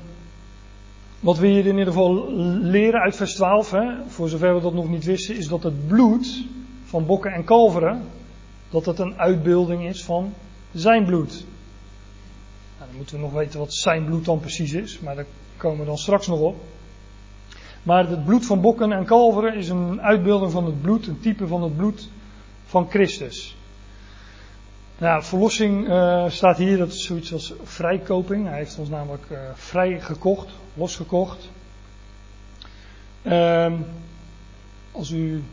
[1.19, 4.73] wat we hier in ieder geval leren uit vers 12, hè, voor zover we dat
[4.73, 6.43] nog niet wisten, is dat het bloed
[6.85, 8.01] van bokken en kalveren,
[8.69, 10.33] dat het een uitbeelding is van
[10.73, 11.45] zijn bloed.
[12.77, 15.25] Nou, dan moeten we nog weten wat zijn bloed dan precies is, maar daar
[15.57, 16.55] komen we dan straks nog op.
[17.83, 21.47] Maar het bloed van bokken en kalveren is een uitbeelding van het bloed, een type
[21.47, 22.09] van het bloed
[22.65, 23.55] van Christus.
[24.97, 28.47] Nou, verlossing uh, staat hier, dat is zoiets als vrijkoping.
[28.47, 31.49] Hij heeft ons namelijk uh, vrij gekocht, losgekocht.
[33.23, 33.73] Uh,
[34.91, 35.43] als u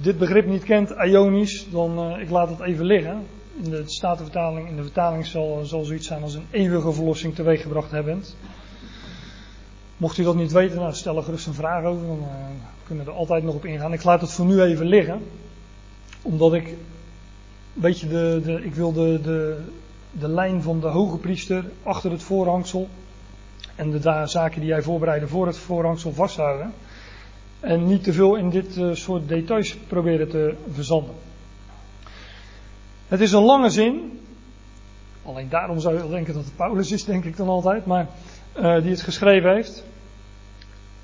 [0.00, 3.26] dit begrip niet kent, Ionisch, dan uh, ik laat het even liggen.
[3.62, 7.90] In de Statenvertaling, in de vertaling zal, zal zoiets zijn als een eeuwige verlossing teweeggebracht
[7.90, 8.22] hebben.
[9.96, 12.26] Mocht u dat niet weten, nou, stel er gerust een vraag over, dan uh,
[12.86, 13.92] kunnen we er altijd nog op ingaan.
[13.92, 15.22] Ik laat het voor nu even liggen,
[16.22, 16.74] omdat ik,
[17.72, 19.20] weet je, de, ik wil de,
[20.12, 22.88] de, lijn van de hoge priester achter het voorhangsel
[23.74, 26.72] en de zaken die jij voorbereidde voor het voorhangsel vasthouden.
[27.60, 31.14] En niet te veel in dit uh, soort details proberen te verzanden.
[33.08, 34.20] Het is een lange zin.
[35.22, 37.86] Alleen daarom zou je denken dat het Paulus is, denk ik dan altijd.
[37.86, 38.08] Maar
[38.56, 39.84] uh, die het geschreven heeft.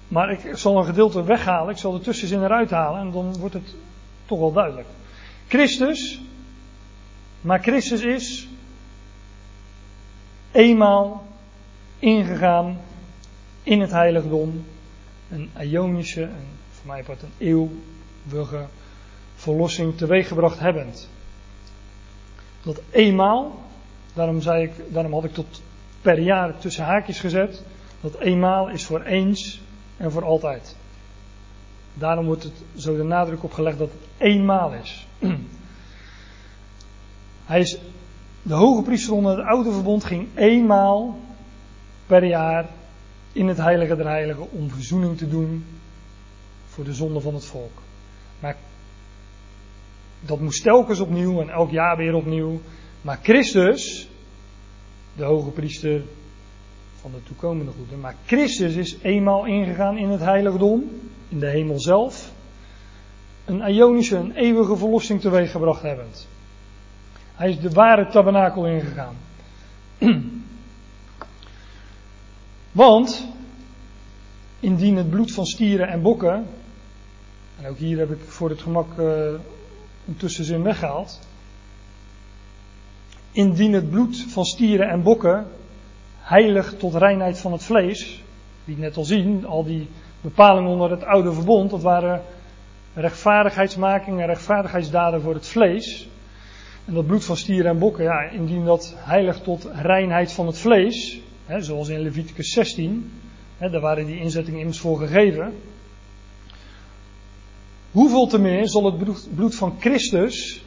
[0.09, 3.55] Maar ik zal een gedeelte weghalen, ik zal de tussenzin eruit halen en dan wordt
[3.55, 3.75] het
[4.27, 4.89] toch wel duidelijk.
[5.49, 6.21] Christus,
[7.41, 8.49] maar Christus is
[10.53, 11.27] eenmaal
[11.99, 12.81] ingegaan
[13.63, 14.65] in het heiligdom,
[15.31, 18.67] een Ionische, en voor mij wordt een eeuwige
[19.35, 21.09] verlossing teweeggebracht hebbend.
[22.63, 23.63] Dat eenmaal,
[24.15, 25.63] daarom, ik, daarom had ik tot
[26.01, 27.63] per jaar tussen haakjes gezet.
[28.01, 29.61] Dat eenmaal is voor eens
[29.97, 30.77] en voor altijd.
[31.95, 35.07] Daarom wordt het zo de nadruk op gelegd dat het eenmaal is.
[37.45, 37.79] Hij is
[38.43, 41.19] de hoge priester onder het oude verbond ging eenmaal
[42.07, 42.69] per jaar
[43.35, 45.65] in het heilige der heiligen om verzoening te doen
[46.67, 47.83] voor de zonde van het volk.
[48.41, 48.57] Maar
[50.21, 52.61] dat moest telkens opnieuw en elk jaar weer opnieuw.
[53.03, 54.09] Maar Christus,
[55.17, 56.03] de hoge priester
[57.01, 60.91] van de toekomende goeden, maar Christus is eenmaal ingegaan in het heiligdom,
[61.29, 62.33] in de hemel zelf,
[63.45, 66.29] een ionische, een eeuwige verlossing teweeggebracht hebbend.
[67.35, 69.17] Hij is de ware tabernakel ingegaan.
[72.75, 73.27] Want,
[74.61, 76.47] indien het bloed van stieren en bokken,
[77.61, 79.07] en ook hier heb ik voor het gemak uh,
[80.07, 81.21] een tussenzin weggehaald.
[83.33, 85.47] Indien het bloed van stieren en bokken
[86.19, 88.23] heilig tot reinheid van het vlees,
[88.65, 89.89] die net al zien, al die
[90.21, 92.23] bepalingen onder het oude verbond, dat waren
[92.95, 96.09] rechtvaardigheidsmakingen, rechtvaardigheidsdaden voor het vlees.
[96.85, 100.59] En dat bloed van stieren en bokken, ja, indien dat heilig tot reinheid van het
[100.59, 103.13] vlees, zoals in Leviticus 16,
[103.59, 105.55] hè, daar waren die inzettingen immers voor gegeven.
[107.91, 110.63] Hoeveel te meer zal het bloed van Christus,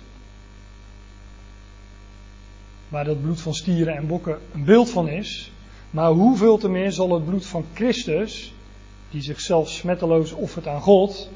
[2.89, 5.51] waar dat bloed van stieren en bokken een beeld van is,
[5.89, 8.53] maar hoeveel te meer zal het bloed van Christus,
[9.09, 11.29] die zichzelf smetteloos offert aan God,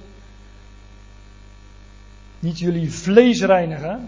[2.40, 4.08] niet jullie vlees reinigen,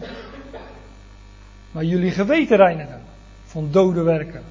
[1.72, 3.02] maar jullie geweten reinigen
[3.44, 4.44] van dode werken.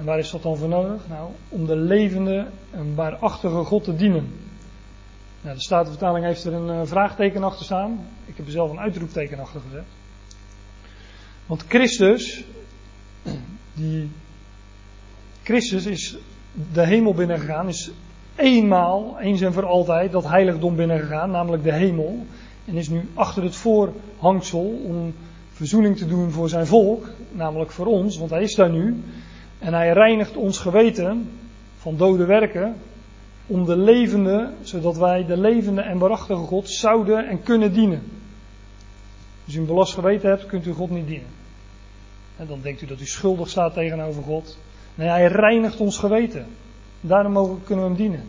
[0.00, 1.08] En waar is dat dan voor nodig?
[1.08, 4.32] Nou, om de levende en waarachtige God te dienen.
[5.40, 8.06] Nou, de Statenvertaling heeft er een uh, vraagteken achter staan.
[8.26, 9.84] Ik heb er zelf een uitroepteken achter gezet.
[11.46, 12.44] Want Christus,
[13.74, 14.10] die
[15.42, 16.16] Christus is
[16.72, 17.90] de hemel binnengegaan, is
[18.36, 22.26] eenmaal, eens en voor altijd, dat heiligdom binnengegaan, namelijk de hemel.
[22.64, 25.14] En is nu achter het voorhangsel om
[25.52, 29.02] verzoening te doen voor zijn volk, namelijk voor ons, want hij is daar nu.
[29.60, 31.30] En hij reinigt ons geweten
[31.76, 32.76] van dode werken
[33.46, 38.02] om de levende, zodat wij de levende en waarachtige God zouden en kunnen dienen.
[39.44, 41.28] Als u een belast geweten hebt, kunt u God niet dienen.
[42.36, 44.58] En dan denkt u dat u schuldig staat tegenover God.
[44.94, 46.46] Nee, hij reinigt ons geweten.
[47.00, 48.28] Daarom mogen, kunnen we hem dienen.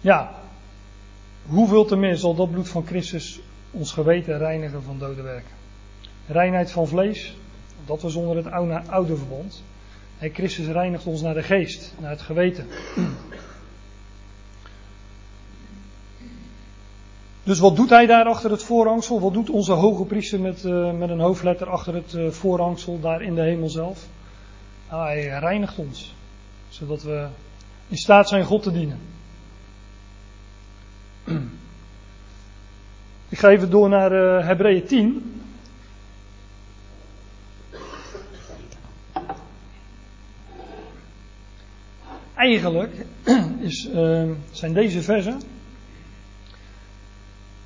[0.00, 0.34] Ja,
[1.46, 3.40] hoeveel te meer zal dat bloed van Christus
[3.70, 5.59] ons geweten reinigen van dode werken?
[6.30, 7.36] Reinheid van vlees,
[7.86, 9.62] dat was onder het oude, oude verbond.
[10.18, 12.66] Hey, Christus reinigt ons naar de geest, naar het geweten.
[17.42, 19.20] Dus wat doet hij daar achter het voorhangsel?
[19.20, 23.22] Wat doet onze hoge priester met, uh, met een hoofdletter achter het uh, voorhangsel daar
[23.22, 24.06] in de hemel zelf?
[24.90, 26.14] Nou, hij reinigt ons,
[26.68, 27.26] zodat we
[27.88, 28.98] in staat zijn God te dienen.
[33.28, 35.39] Ik ga even door naar uh, Hebreeën 10.
[42.40, 43.06] Eigenlijk
[43.68, 43.88] is,
[44.50, 45.40] zijn deze versen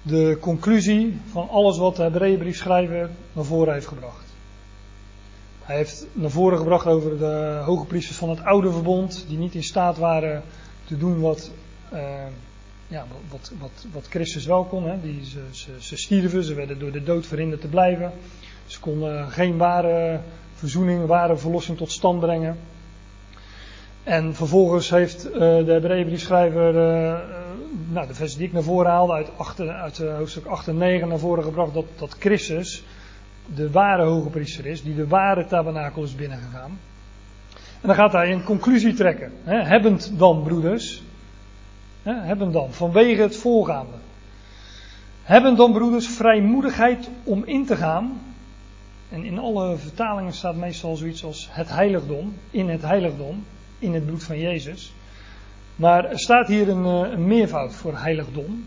[0.02, 4.24] de conclusie van alles wat de Hebreeënbriefschrijver naar voren heeft gebracht.
[5.62, 9.54] Hij heeft naar voren gebracht over de hoge priesters van het oude verbond, die niet
[9.54, 10.42] in staat waren
[10.84, 11.50] te doen wat,
[11.92, 12.00] uh,
[12.88, 14.88] ja, wat, wat, wat Christus wel kon.
[14.88, 15.00] Hè.
[15.00, 18.12] Die, ze, ze, ze stierven, ze werden door de dood verhinderd te blijven.
[18.66, 20.20] Ze konden geen ware
[20.54, 22.58] verzoening, ware verlossing tot stand brengen.
[24.04, 27.18] En vervolgens heeft uh, de Hebreeënbriefschrijver uh,
[27.88, 31.08] nou, de versen die ik naar voren haalde uit, uit uh, hoofdstuk 8 en 9
[31.08, 32.84] naar voren gebracht, dat, dat Christus
[33.54, 36.78] de ware hoge priester is, die de ware tabernakel is binnengegaan.
[37.80, 39.32] En dan gaat hij een conclusie trekken.
[39.44, 41.02] Hè, hebbend dan, broeders,
[42.02, 43.96] hè, hebbend dan, vanwege het voorgaande.
[45.22, 48.20] Hebben dan, broeders, vrijmoedigheid om in te gaan.
[49.10, 53.44] En in alle vertalingen staat meestal zoiets als het heiligdom, in het heiligdom,
[53.78, 54.94] in het bloed van Jezus.
[55.76, 58.64] Maar er staat hier een, eh, een meervoud voor heiligdom.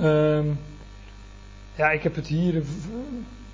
[0.00, 0.44] Uh,
[1.76, 2.62] ja, ik heb het hier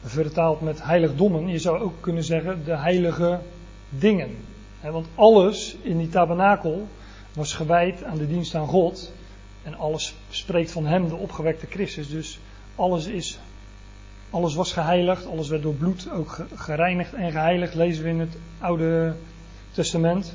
[0.05, 1.49] vertaald met heiligdommen.
[1.49, 3.41] Je zou ook kunnen zeggen de heilige
[3.89, 4.37] dingen.
[4.81, 6.89] want alles in die tabernakel
[7.33, 9.13] was gewijd aan de dienst aan God.
[9.63, 12.09] En alles spreekt van Hem, de opgewekte Christus.
[12.09, 12.39] Dus
[12.75, 13.39] alles, is,
[14.31, 18.37] alles was geheiligd, alles werd door bloed ook gereinigd en geheiligd, lezen we in het
[18.59, 19.15] Oude
[19.77, 20.35] Testament.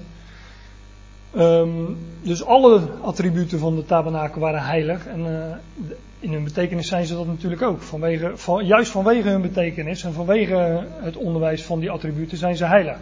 [1.38, 5.08] Um, dus alle attributen van de tabernakel waren heilig.
[5.08, 7.82] En uh, in hun betekenis zijn ze dat natuurlijk ook.
[7.82, 12.66] Vanwege, van, juist vanwege hun betekenis en vanwege het onderwijs van die attributen zijn ze
[12.66, 12.98] heilig.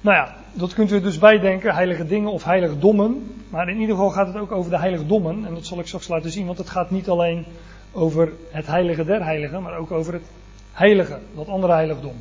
[0.00, 3.34] Nou ja, dat kunt u dus bijdenken, heilige dingen of heiligdommen.
[3.48, 5.46] Maar in ieder geval gaat het ook over de heiligdommen.
[5.46, 7.44] En dat zal ik straks laten zien, want het gaat niet alleen
[7.92, 10.26] over het heilige der heiligen, maar ook over het
[10.72, 12.14] heilige, dat andere heiligdom.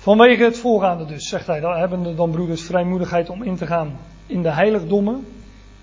[0.00, 3.66] Vanwege het voorgaande dus, zegt hij, dan hebben de dan broeders vrijmoedigheid om in te
[3.66, 5.26] gaan in de heiligdommen,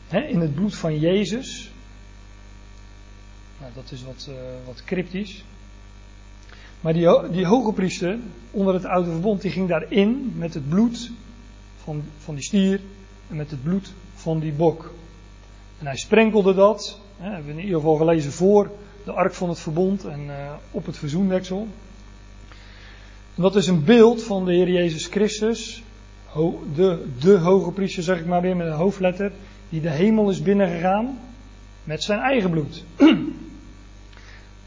[0.08, 1.72] hè, in het bloed van Jezus.
[3.60, 5.44] Nou, dat is wat, uh, wat cryptisch.
[6.82, 8.18] Maar die, die hoge priester
[8.52, 11.12] onder het oude verbond, die ging daarin met het bloed
[11.84, 12.80] van, van die stier
[13.30, 14.94] en met het bloed van die bok.
[15.80, 18.72] En hij sprenkelde dat, hè, hebben we in ieder geval gelezen voor
[19.04, 21.68] de ark van het verbond en uh, op het verzoendeksel.
[23.38, 25.84] En dat is een beeld van de Heer Jezus Christus,
[26.76, 29.32] de, de hoge priester zeg ik maar weer met een hoofdletter,
[29.70, 31.20] die de hemel is binnengegaan
[31.84, 32.84] met zijn eigen bloed.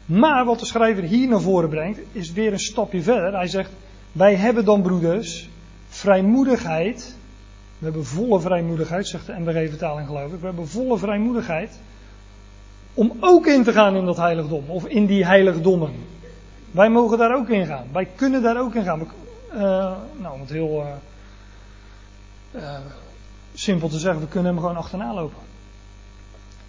[0.05, 3.33] Maar wat de schrijver hier naar voren brengt, is weer een stapje verder.
[3.33, 3.71] Hij zegt,
[4.11, 5.49] wij hebben dan broeders
[5.87, 7.15] vrijmoedigheid.
[7.77, 10.39] We hebben volle vrijmoedigheid, zegt de NBG-vertaling geloof ik.
[10.39, 11.79] We hebben volle vrijmoedigheid
[12.93, 14.63] om ook in te gaan in dat heiligdom.
[14.67, 15.91] Of in die heiligdommen.
[16.71, 17.87] Wij mogen daar ook in gaan.
[17.91, 18.99] Wij kunnen daar ook in gaan.
[19.53, 19.57] Uh,
[20.17, 20.85] nou, om het heel
[22.55, 22.77] uh, uh,
[23.53, 25.41] simpel te zeggen, we kunnen hem gewoon achterna lopen.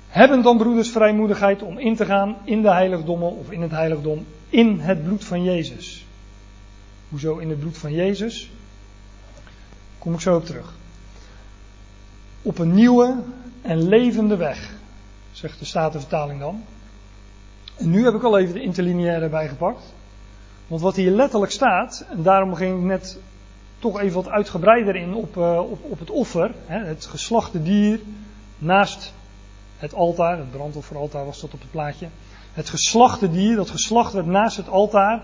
[0.08, 4.26] Hebben dan broeders vrijmoedigheid om in te gaan in de heiligdommen of in het heiligdom
[4.48, 6.06] in het bloed van Jezus?
[7.08, 8.50] Hoezo in het bloed van Jezus?
[9.98, 10.74] Kom ik zo op terug.
[12.42, 13.16] Op een nieuwe
[13.62, 14.70] en levende weg,
[15.32, 16.64] zegt de Statenvertaling dan.
[17.84, 19.92] Nu heb ik al even de interlineaire erbij gepakt.
[20.66, 23.18] Want wat hier letterlijk staat, en daarom ging ik net
[23.78, 28.00] toch even wat uitgebreider in op, uh, op, op het offer, hè, het geslachte dier
[28.58, 29.12] naast
[29.76, 32.08] het altaar, het brandofferaltaar was dat op het plaatje.
[32.52, 35.22] Het geslachte dier, dat geslacht werd naast het altaar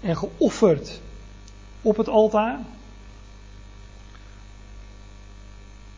[0.00, 1.00] en geofferd
[1.82, 2.58] op het altaar.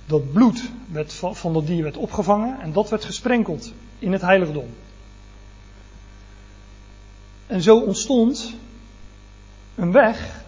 [0.07, 0.71] Dat bloed
[1.17, 4.67] van dat dier werd opgevangen en dat werd gesprenkeld in het heiligdom.
[7.53, 8.55] En zo ontstond
[9.75, 10.45] een weg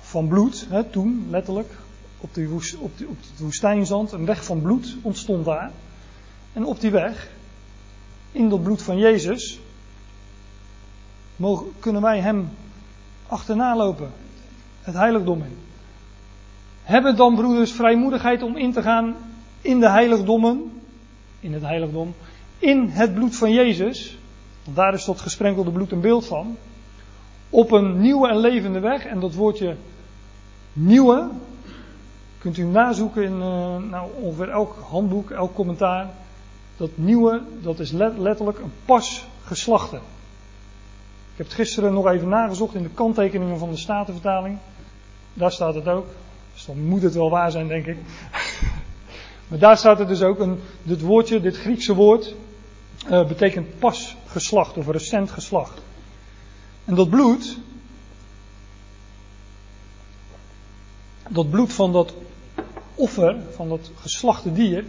[0.00, 1.72] van bloed, hè, toen letterlijk,
[2.18, 2.48] op, de
[2.78, 5.70] op, op het woestijnzand, een weg van bloed ontstond daar.
[6.52, 7.30] En op die weg,
[8.32, 9.60] in dat bloed van Jezus,
[11.36, 12.48] mogen, kunnen wij Hem
[13.26, 14.10] achterna lopen.
[14.80, 15.58] Het heiligdom in.
[16.82, 19.16] Hebben dan broeders vrijmoedigheid om in te gaan
[19.60, 20.80] in de heiligdommen,
[21.40, 22.14] in het heiligdom,
[22.58, 24.18] in het bloed van Jezus,
[24.64, 26.56] daar is dat gesprenkelde bloed een beeld van,
[27.50, 29.76] op een nieuwe en levende weg, en dat woordje
[30.72, 31.28] nieuwe,
[32.38, 36.10] kunt u nazoeken in uh, nou, ongeveer elk handboek, elk commentaar.
[36.76, 39.96] Dat nieuwe, dat is letterlijk een pas geslachte.
[39.96, 44.58] Ik heb het gisteren nog even nagezocht in de kanttekeningen van de Statenvertaling.
[45.34, 46.06] Daar staat het ook.
[46.52, 47.96] Dus dan moet het wel waar zijn, denk ik.
[49.48, 50.38] maar daar staat het dus ook.
[50.38, 52.34] Een, dit woordje, dit Griekse woord,
[53.10, 55.80] uh, betekent pas geslacht of recent geslacht.
[56.84, 57.58] En dat bloed,
[61.28, 62.14] dat bloed van dat
[62.94, 64.84] offer, van dat geslachte dier,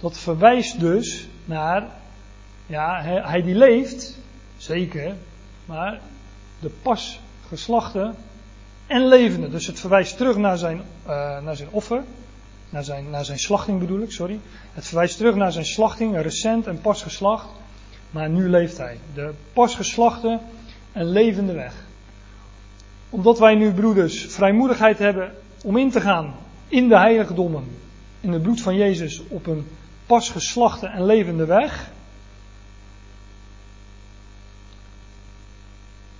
[0.00, 1.88] dat verwijst dus naar,
[2.66, 4.18] ja, hij die leeft,
[4.56, 5.16] zeker,
[5.64, 6.00] maar
[6.60, 8.14] de pas geslachte
[8.86, 9.50] en levende.
[9.50, 10.76] Dus het verwijst terug naar zijn,
[11.06, 12.04] uh, naar zijn offer,
[12.70, 14.40] naar zijn, naar zijn slachting bedoel ik, sorry.
[14.72, 17.48] Het verwijst terug naar zijn slachting, recent en pas geslacht,
[18.10, 18.98] maar nu leeft hij.
[19.14, 20.38] De pas geslachte
[20.92, 21.74] en levende weg.
[23.10, 26.34] Omdat wij nu, broeders, vrijmoedigheid hebben om in te gaan
[26.68, 27.64] in de heiligdommen,
[28.20, 29.66] in het bloed van Jezus op een
[30.06, 31.90] pas geslachte en levende weg.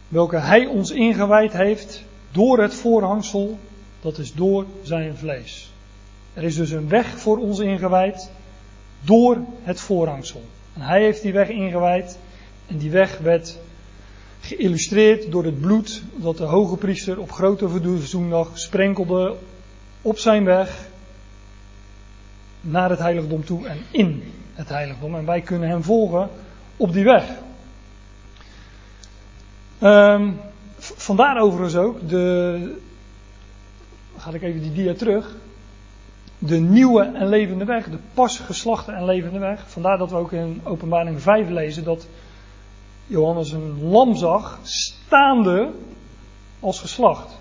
[0.09, 3.59] Welke Hij ons ingewijd heeft door het voorhangsel,
[4.01, 5.68] dat is door zijn vlees.
[6.39, 8.31] Er is dus een weg voor ons ingewijd
[9.01, 10.45] door het voorhangsel.
[10.75, 12.19] En Hij heeft die weg ingewijd
[12.67, 13.59] en die weg werd
[14.41, 19.35] geïllustreerd door het bloed dat de hoge priester op grote verzoendag sprenkelde
[20.03, 20.89] op zijn weg
[22.61, 24.23] naar het heiligdom toe en in
[24.55, 25.15] het heiligdom.
[25.15, 26.31] En wij kunnen hem volgen
[26.77, 27.25] op die weg.
[29.83, 30.41] Um,
[30.79, 32.77] vandaar overigens ook de.
[34.17, 35.37] Ga ik even die dia terug.
[36.39, 39.71] De nieuwe en levende weg, de pas geslachte en levende weg.
[39.71, 42.07] Vandaar dat we ook in Openbaring 5 lezen dat
[43.07, 45.71] Johannes een lam zag staande
[46.61, 47.39] als geslacht.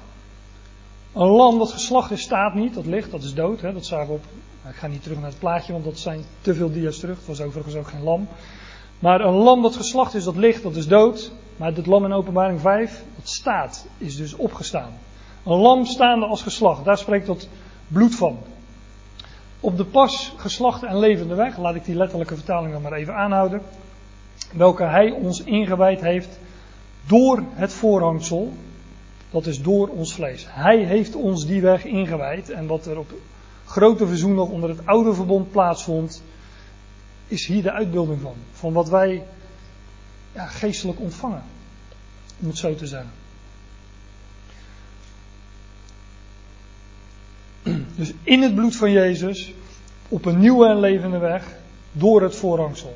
[1.13, 3.61] Een lam dat geslacht is staat niet, dat ligt, dat is dood.
[3.61, 4.23] Hè, dat zagen we op
[4.69, 7.17] ik ga niet terug naar het plaatje, want dat zijn te veel dia's terug.
[7.17, 8.27] Het was overigens ook geen lam.
[8.99, 11.31] Maar een lam dat geslacht is, dat ligt, dat is dood.
[11.57, 14.91] maar het lam in openbaring 5, dat staat, is dus opgestaan.
[15.45, 17.47] Een lam staande als geslacht, daar spreekt dat
[17.87, 18.37] bloed van.
[19.59, 23.15] Op de pas geslachte en levende weg, laat ik die letterlijke vertaling dan maar even
[23.15, 23.61] aanhouden,
[24.53, 26.39] welke hij ons ingewijd heeft
[27.05, 28.53] door het voorhangsel,
[29.29, 30.45] dat is door ons vlees.
[30.49, 33.11] Hij heeft ons die weg ingewijd en wat er op
[33.65, 36.21] grote verzoendag onder het oude verbond plaatsvond,
[37.27, 38.35] is hier de uitbeelding van.
[38.51, 39.23] Van wat wij
[40.33, 41.43] ja, geestelijk ontvangen,
[42.39, 43.11] om het zo te zeggen.
[47.97, 49.53] Dus in het bloed van Jezus,
[50.09, 51.43] op een nieuwe en levende weg,
[51.91, 52.95] door het voorhangsel.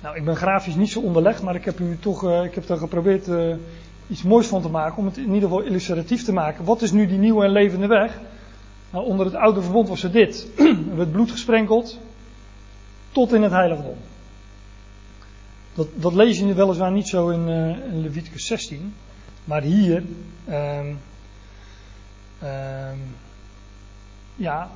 [0.00, 2.68] Nou, ik ben grafisch niet zo onderlegd, maar ik heb u toch, uh, ik heb
[2.68, 3.54] er geprobeerd uh,
[4.08, 6.64] iets moois van te maken, om het in ieder geval illustratief te maken.
[6.64, 8.20] Wat is nu die nieuwe en levende weg?
[8.90, 10.46] Nou, onder het oude verbond was er dit.
[10.90, 11.98] er werd bloed gesprenkeld
[13.12, 13.96] tot in het heiligdom.
[15.74, 18.94] Dat, dat lees je weliswaar niet zo in, uh, Leviticus 16,
[19.44, 20.02] maar hier,
[20.48, 20.98] um,
[22.42, 23.14] um,
[24.36, 24.70] ja,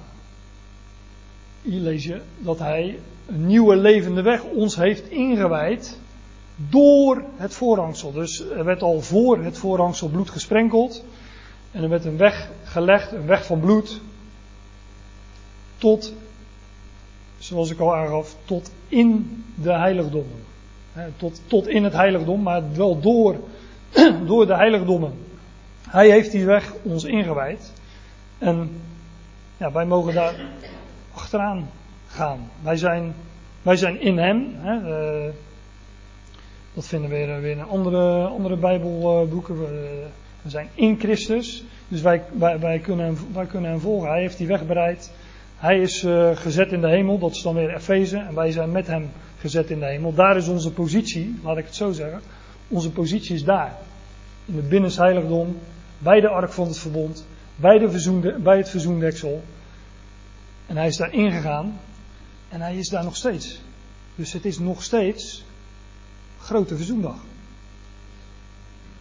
[1.62, 5.98] hier lees je dat hij een nieuwe levende weg ons heeft ingewijd
[6.68, 8.12] door het voorhangsel.
[8.12, 11.04] Dus er werd al voor het voorhangsel bloed gesprenkeld.
[11.70, 14.00] En er werd een weg gelegd, een weg van bloed.
[15.78, 16.12] Tot,
[17.38, 20.38] zoals ik al aangaf, tot in de heiligdommen.
[21.16, 23.36] Tot, tot in het heiligdom, maar wel door,
[24.26, 25.12] door de heiligdommen.
[25.88, 27.72] Hij heeft die weg ons ingewijd.
[28.38, 28.70] En
[29.60, 30.34] ja, wij mogen daar
[31.12, 31.70] achteraan
[32.08, 32.50] gaan.
[32.62, 33.14] Wij zijn,
[33.62, 34.54] wij zijn in Hem.
[34.56, 34.74] Hè,
[35.26, 35.32] uh,
[36.74, 39.58] dat vinden we weer, weer in andere, andere Bijbelboeken.
[39.58, 40.06] We,
[40.42, 41.64] we, zijn in Christus.
[41.88, 44.10] Dus wij, wij, wij, kunnen, wij kunnen Hem volgen.
[44.10, 45.12] Hij heeft die weg bereid.
[45.56, 47.18] Hij is uh, gezet in de hemel.
[47.18, 48.18] Dat is dan weer Efeze.
[48.18, 50.14] En wij zijn met Hem gezet in de hemel.
[50.14, 52.20] Daar is onze positie, laat ik het zo zeggen.
[52.68, 53.76] Onze positie is daar.
[54.44, 55.58] In het binnensheiligdom.
[55.98, 57.26] Bij de ark van het verbond.
[57.60, 59.42] Bij, de verzoende, bij het verzoendeksel.
[60.66, 61.80] En hij is daar ingegaan.
[62.48, 63.60] En hij is daar nog steeds.
[64.14, 65.44] Dus het is nog steeds
[66.38, 67.16] grote verzoendag.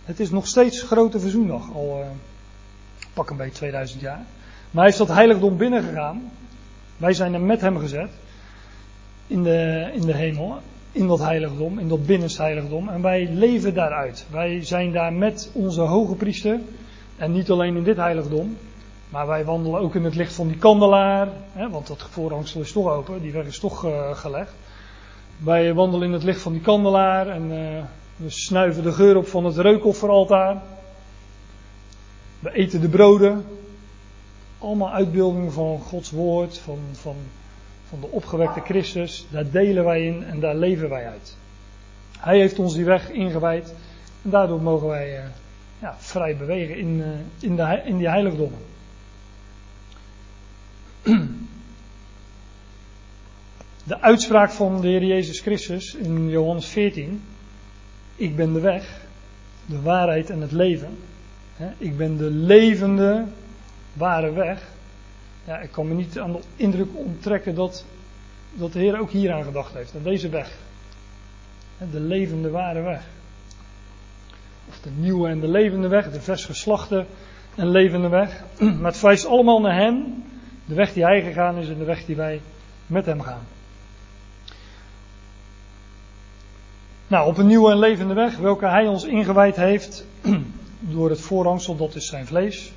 [0.05, 1.73] Het is nog steeds grote verzoendag.
[1.73, 2.07] Al uh,
[3.13, 4.23] pak een beetje 2000 jaar.
[4.71, 6.31] Maar hij is dat heiligdom binnengegaan.
[6.97, 8.09] Wij zijn er met hem gezet.
[9.27, 10.57] In de, in de hemel.
[10.91, 11.79] In dat heiligdom.
[11.79, 12.89] In dat binnensheiligdom.
[12.89, 14.25] En wij leven daaruit.
[14.31, 16.59] Wij zijn daar met onze hoge priester.
[17.19, 18.57] En niet alleen in dit heiligdom.
[19.09, 22.71] Maar wij wandelen ook in het licht van die kandelaar, hè, want dat voorhangsel is
[22.71, 24.53] toch open, die weg is toch uh, gelegd.
[25.37, 27.83] Wij wandelen in het licht van die kandelaar en uh,
[28.15, 30.61] we snuiven de geur op van het reukofferaltaar.
[32.39, 33.45] We eten de broden.
[34.57, 37.15] Allemaal uitbeeldingen van Gods woord, van, van,
[37.89, 39.25] van de opgewekte Christus.
[39.29, 41.35] Daar delen wij in en daar leven wij uit.
[42.19, 43.73] Hij heeft ons die weg ingewijd
[44.23, 45.23] en daardoor mogen wij uh,
[45.81, 47.03] ja, vrij bewegen in,
[47.39, 48.59] in, de, in die heiligdommen.
[53.83, 57.21] De uitspraak van de Heer Jezus Christus in Johannes 14.
[58.15, 59.01] Ik ben de weg,
[59.65, 60.97] de waarheid en het leven.
[61.77, 63.25] Ik ben de levende,
[63.93, 64.61] ware weg.
[65.45, 67.85] Ja, ik kan me niet aan de indruk onttrekken dat,
[68.53, 70.51] dat de Heer ook hier aan gedacht heeft, aan deze weg.
[71.91, 73.03] De levende, ware weg.
[74.69, 77.05] Of de nieuwe en de levende weg, de versgeslachte
[77.55, 78.43] en levende weg.
[78.79, 80.23] Maar het verwijst allemaal naar Hem
[80.69, 82.41] de weg die hij gegaan is en de weg die wij
[82.87, 83.47] met hem gaan.
[87.07, 90.05] Nou, op een nieuwe en levende weg, welke hij ons ingewijd heeft
[90.79, 92.71] door het voorhangsel, dat is zijn vlees.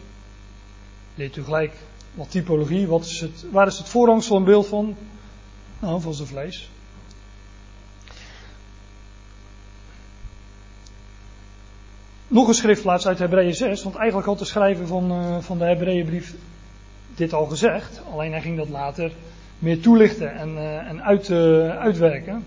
[1.15, 1.73] Leert u gelijk
[2.15, 4.97] wat typologie, wat is het, waar is het voorhangsel een beeld van?
[5.79, 6.71] Nou, van zijn vlees.
[12.33, 15.65] Nog een schriftplaats uit Hebreeën 6, want eigenlijk had de schrijver van, uh, van de
[15.65, 16.35] Hebreeënbrief
[17.15, 19.13] dit al gezegd, alleen hij ging dat later
[19.59, 22.45] meer toelichten en, uh, en uit, uh, uitwerken.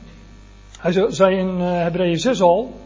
[0.80, 2.80] Hij zei in Hebreeën 6 al,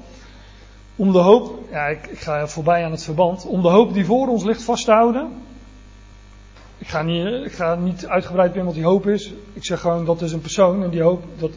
[0.96, 4.06] om de hoop, ja ik, ik, ga voorbij aan het verband, om de hoop die
[4.06, 5.32] voor ons ligt vast te houden.
[6.78, 9.34] Ik ga niet, ik ga niet uitgebreid in wat die hoop is.
[9.54, 11.52] Ik zeg gewoon dat is een persoon en die hoop, dat,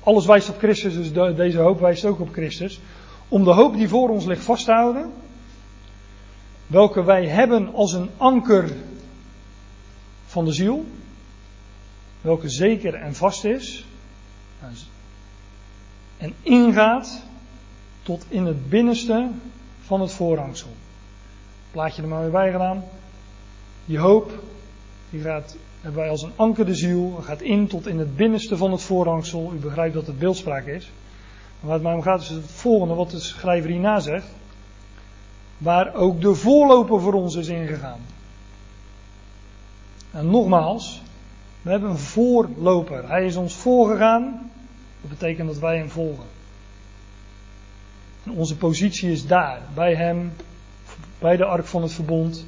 [0.00, 2.80] alles wijst op Christus, dus de, deze hoop wijst ook op Christus.
[3.30, 5.12] Om de hoop die voor ons ligt vast te houden,
[6.66, 8.76] welke wij hebben als een anker
[10.26, 10.84] van de ziel,
[12.20, 13.84] welke zeker en vast is,
[16.16, 17.22] en ingaat
[18.02, 19.28] tot in het binnenste
[19.80, 20.70] van het voorhangsel.
[21.70, 22.84] Plaatje er maar weer bij gedaan.
[23.84, 24.42] Die hoop,
[25.10, 28.56] die gaat, hebben wij als een anker de ziel, gaat in tot in het binnenste
[28.56, 29.52] van het voorhangsel.
[29.54, 30.90] U begrijpt dat het beeldspraak is.
[31.60, 34.26] Waar het mij om gaat is het volgende wat de schrijver hierna zegt.
[35.58, 38.00] Waar ook de voorloper voor ons is ingegaan.
[40.10, 41.02] En nogmaals,
[41.62, 43.08] we hebben een voorloper.
[43.08, 44.50] Hij is ons voorgegaan.
[45.00, 46.24] Dat betekent dat wij hem volgen.
[48.24, 50.32] En onze positie is daar, bij hem,
[51.18, 52.46] bij de ark van het verbond,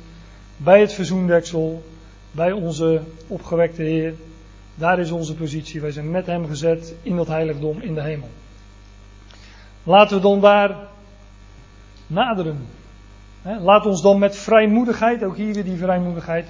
[0.57, 1.83] bij het verzoendeksel,
[2.31, 4.15] bij onze opgewekte Heer.
[4.75, 5.81] Daar is onze positie.
[5.81, 8.29] Wij zijn met hem gezet in dat heiligdom in de hemel.
[9.83, 10.77] Laten we dan daar
[12.07, 12.67] naderen.
[13.43, 16.47] Laat ons dan met vrijmoedigheid, ook hier weer die vrijmoedigheid,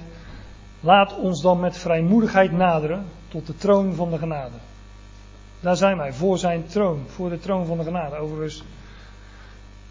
[0.79, 4.55] laat ons dan met vrijmoedigheid naderen tot de troon van de genade.
[5.59, 8.15] Daar zijn wij, voor zijn troon, voor de troon van de genade.
[8.15, 8.63] Overigens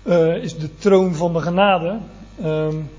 [0.02, 1.98] uh, is de troon van de genade
[2.44, 2.90] um,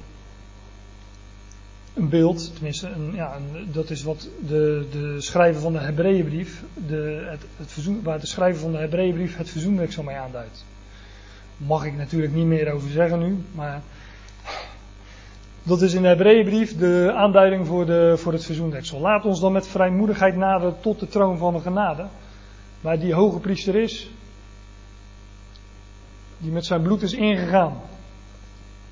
[1.93, 3.37] een beeld, tenminste, een, ja,
[3.71, 7.27] dat is wat de, de schrijver van de Hebreeënbrief, de,
[7.57, 10.65] het, verzoen, waar de schrijver van de Hebreeënbrief het verzoenwerk mee aanduidt.
[11.57, 13.81] Mag ik natuurlijk niet meer over zeggen nu, maar
[15.63, 18.99] dat is in de Hebreeënbrief de aanduiding voor, de, voor het verzoendeksel.
[18.99, 22.05] Laat ons dan met vrijmoedigheid naderen tot de troon van de genade,
[22.81, 24.09] waar die hoge priester is,
[26.37, 27.81] die met zijn bloed is ingegaan.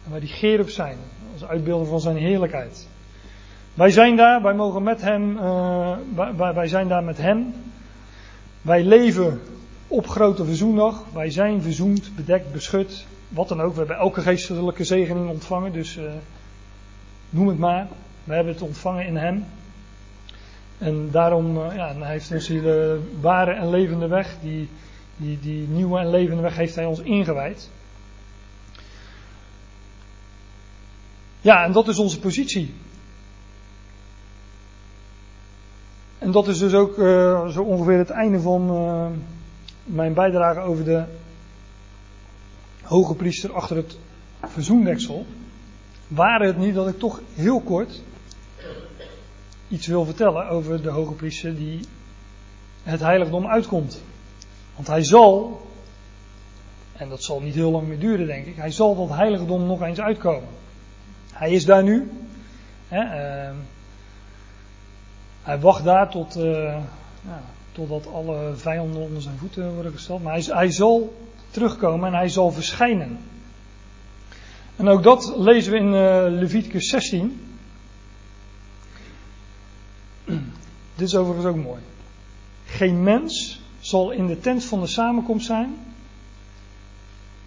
[0.05, 0.97] En waar die gerub zijn,
[1.33, 2.87] als uitbeelding van zijn heerlijkheid.
[3.73, 5.97] Wij zijn daar, wij mogen met hem, uh,
[6.35, 7.53] wij, wij zijn daar met hem.
[8.61, 9.41] Wij leven
[9.87, 11.03] op grote verzoendag.
[11.13, 13.71] Wij zijn verzoend, bedekt, beschut, wat dan ook.
[13.71, 16.03] We hebben elke geestelijke zegening ontvangen, dus uh,
[17.29, 17.87] noem het maar.
[18.23, 19.45] We hebben het ontvangen in hem.
[20.77, 24.69] En daarom uh, ja, hij heeft ons hier de ware en levende weg, die,
[25.17, 27.69] die, die nieuwe en levende weg heeft hij ons ingewijd.
[31.41, 32.73] Ja, en dat is onze positie.
[36.17, 39.05] En dat is dus ook uh, zo ongeveer het einde van uh,
[39.83, 41.03] mijn bijdrage over de
[42.81, 43.97] hoge priester achter het
[44.41, 45.25] verzoendeksel.
[46.07, 48.01] Waren het niet dat ik toch heel kort
[49.67, 51.79] iets wil vertellen over de hoge priester die
[52.83, 54.01] het heiligdom uitkomt.
[54.75, 55.61] Want hij zal,
[56.93, 59.81] en dat zal niet heel lang meer duren denk ik, hij zal dat heiligdom nog
[59.81, 60.49] eens uitkomen.
[61.41, 62.11] Hij is daar nu.
[62.87, 63.55] Hè, uh,
[65.41, 66.43] hij wacht daar tot, uh,
[67.25, 70.23] ja, totdat alle vijanden onder zijn voeten worden gesteld.
[70.23, 71.15] Maar hij, hij, zal
[71.49, 73.19] terugkomen en hij zal verschijnen.
[74.75, 77.57] En ook dat lezen we in uh, Leviticus 16.
[80.95, 81.81] Dit is overigens ook mooi.
[82.65, 85.75] Geen mens zal in de tent van de samenkomst zijn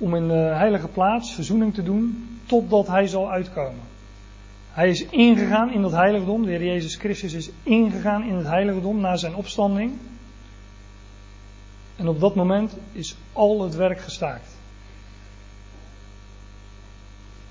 [0.05, 3.81] om in de heilige plaats verzoening te doen totdat hij zal uitkomen.
[4.71, 6.45] Hij is ingegaan in dat heiligdom.
[6.45, 9.93] De Heer Jezus Christus is ingegaan in het heiligdom na zijn opstanding.
[11.97, 14.57] En op dat moment is al het werk gestaakt.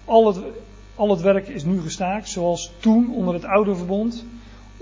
[0.05, 0.39] Al het,
[0.95, 4.25] al het werk is nu gestaakt, zoals toen onder het oude verbond.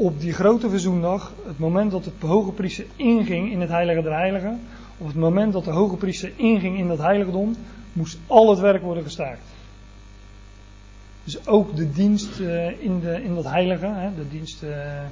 [0.02, 4.14] Op die grote verzoendag, het moment dat de hoge priester inging in het heilige der
[4.14, 4.60] heiligen.
[4.97, 7.56] Op het moment dat de hoge priester inging in dat heiligdom,
[7.93, 9.41] moest al het werk worden gestaakt.
[11.24, 15.04] Dus ook de dienst uh, in, de, in dat heilige, de dienst, uh, uh,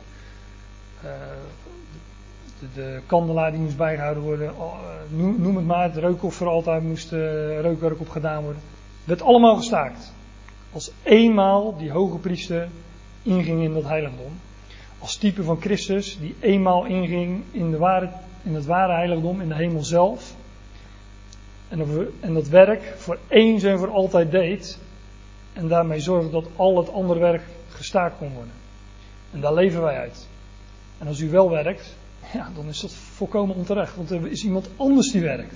[2.59, 4.53] de, de, kandelaar die moest bijgehouden worden,
[5.37, 7.11] noem, het maar, het reukoffer altijd moest
[7.61, 8.61] reukwerk op gedaan worden.
[9.03, 10.13] Werd allemaal gestaakt.
[10.71, 12.67] Als eenmaal die hoge priester
[13.23, 14.31] inging in dat heiligdom.
[14.99, 18.09] Als type van Christus die eenmaal inging in, de ware,
[18.43, 20.35] in het ware heiligdom, in de hemel zelf.
[21.67, 21.87] En dat,
[22.19, 24.79] en dat werk voor eens en voor altijd deed
[25.53, 28.53] en daarmee zorgen dat al het andere werk gestaakt kon worden.
[29.31, 30.27] En daar leven wij uit.
[30.97, 31.95] En als u wel werkt,
[32.33, 35.53] ja, dan is dat volkomen onterecht, want er is iemand anders die werkt.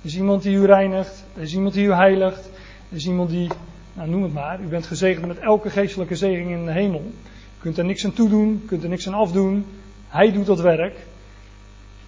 [0.00, 2.44] Er is iemand die u reinigt, er is iemand die u heiligt,
[2.90, 3.48] er is iemand die,
[3.92, 7.12] nou noem het maar, u bent gezegend met elke geestelijke zegening in de hemel.
[7.60, 9.66] Kunt er niks aan toedoen, kunt er niks aan afdoen.
[10.08, 11.06] Hij doet dat werk.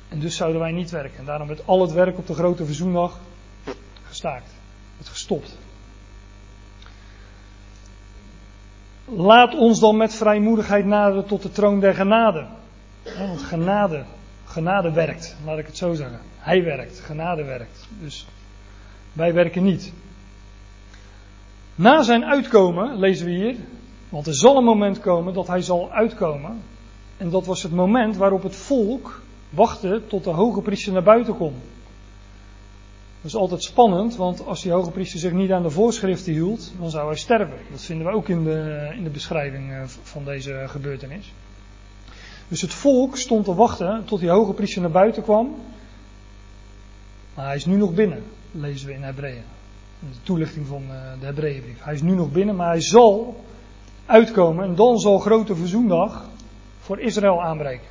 [0.09, 1.19] En dus zouden wij niet werken.
[1.19, 3.19] En daarom werd al het werk op de grote verzoendag
[4.07, 4.51] gestaakt.
[4.99, 5.57] Het gestopt.
[9.05, 12.47] Laat ons dan met vrijmoedigheid naderen tot de troon der genade.
[13.19, 14.05] want genade,
[14.45, 16.21] genade werkt, laat ik het zo zeggen.
[16.39, 17.89] Hij werkt, genade werkt.
[18.01, 18.27] Dus
[19.13, 19.93] wij werken niet.
[21.75, 23.57] Na zijn uitkomen, lezen we hier,
[24.13, 26.63] want er zal een moment komen dat hij zal uitkomen.
[27.17, 31.37] En dat was het moment waarop het volk wachtte tot de hoge priester naar buiten
[31.37, 31.55] kon.
[33.17, 36.73] Dat is altijd spannend, want als die hoge priester zich niet aan de voorschriften hield,
[36.79, 37.57] dan zou hij sterven.
[37.71, 41.33] Dat vinden we ook in de, in de beschrijving eh, van deze gebeurtenis.
[42.49, 45.55] Dus het volk stond te wachten tot die hoge priester naar buiten kwam.
[47.35, 49.45] Maar hij is nu nog binnen, lezen we in Hebreeën.
[49.99, 51.83] De toelichting van eh, de Hebreeënbrief.
[51.83, 53.45] Hij is nu nog binnen, maar hij zal
[54.13, 56.29] uitkomen en dan zal grote verzoendag
[56.81, 57.87] voor Israël aanbreken.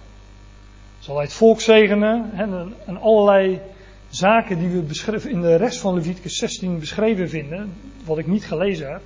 [1.00, 3.62] Zal hij het volk zegenen en, en allerlei
[4.10, 7.74] zaken die we in de rest van Leviticus 16 beschreven vinden,
[8.06, 9.02] wat ik niet gelezen heb,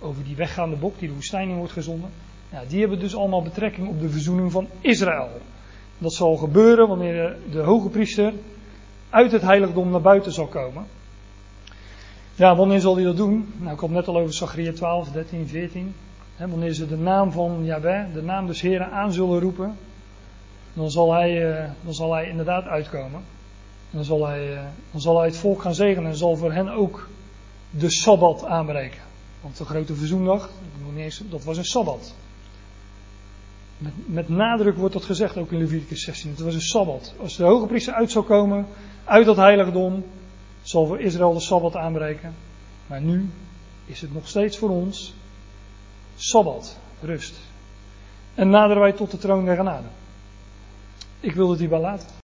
[0.00, 2.10] over die weggaande bok die de woestijn in wordt gezonden,
[2.52, 5.28] ja, die hebben dus allemaal betrekking op de verzoening van Israël.
[5.98, 8.32] Dat zal gebeuren wanneer de hoge priester
[9.10, 10.86] uit het heiligdom naar buiten zal komen.
[12.34, 13.52] Ja, wanneer zal hij dat doen?
[13.58, 15.94] Nou, ik had net al over Zachariah 12, 13, 14.
[16.36, 19.76] Wanneer ze de naam van Yahweh, de naam des Heren aan zullen roepen,
[20.74, 23.20] dan zal hij, eh, dan zal hij inderdaad uitkomen.
[23.90, 26.52] En dan zal, hij, eh, dan zal hij het volk gaan zegenen en zal voor
[26.52, 27.08] hen ook
[27.70, 29.00] de Sabbat aanbreken.
[29.40, 30.50] Want de grote verzoendag,
[31.30, 32.14] dat was een Sabbat.
[33.78, 36.30] Met, met, nadruk wordt dat gezegd ook in Leviticus 16.
[36.30, 37.14] Het was een Sabbat.
[37.20, 38.66] Als de hoge priester uit zou komen
[39.04, 40.04] uit dat heiligdom,
[40.62, 42.34] zal voor Israël de Sabbat aanbreken.
[42.86, 43.28] Maar nu
[43.84, 45.14] is het nog steeds voor ons
[46.16, 47.34] Sabbat, rust.
[48.34, 49.86] En naderen wij tot de troon der genade.
[51.20, 52.08] Ik wil het hierbij laten.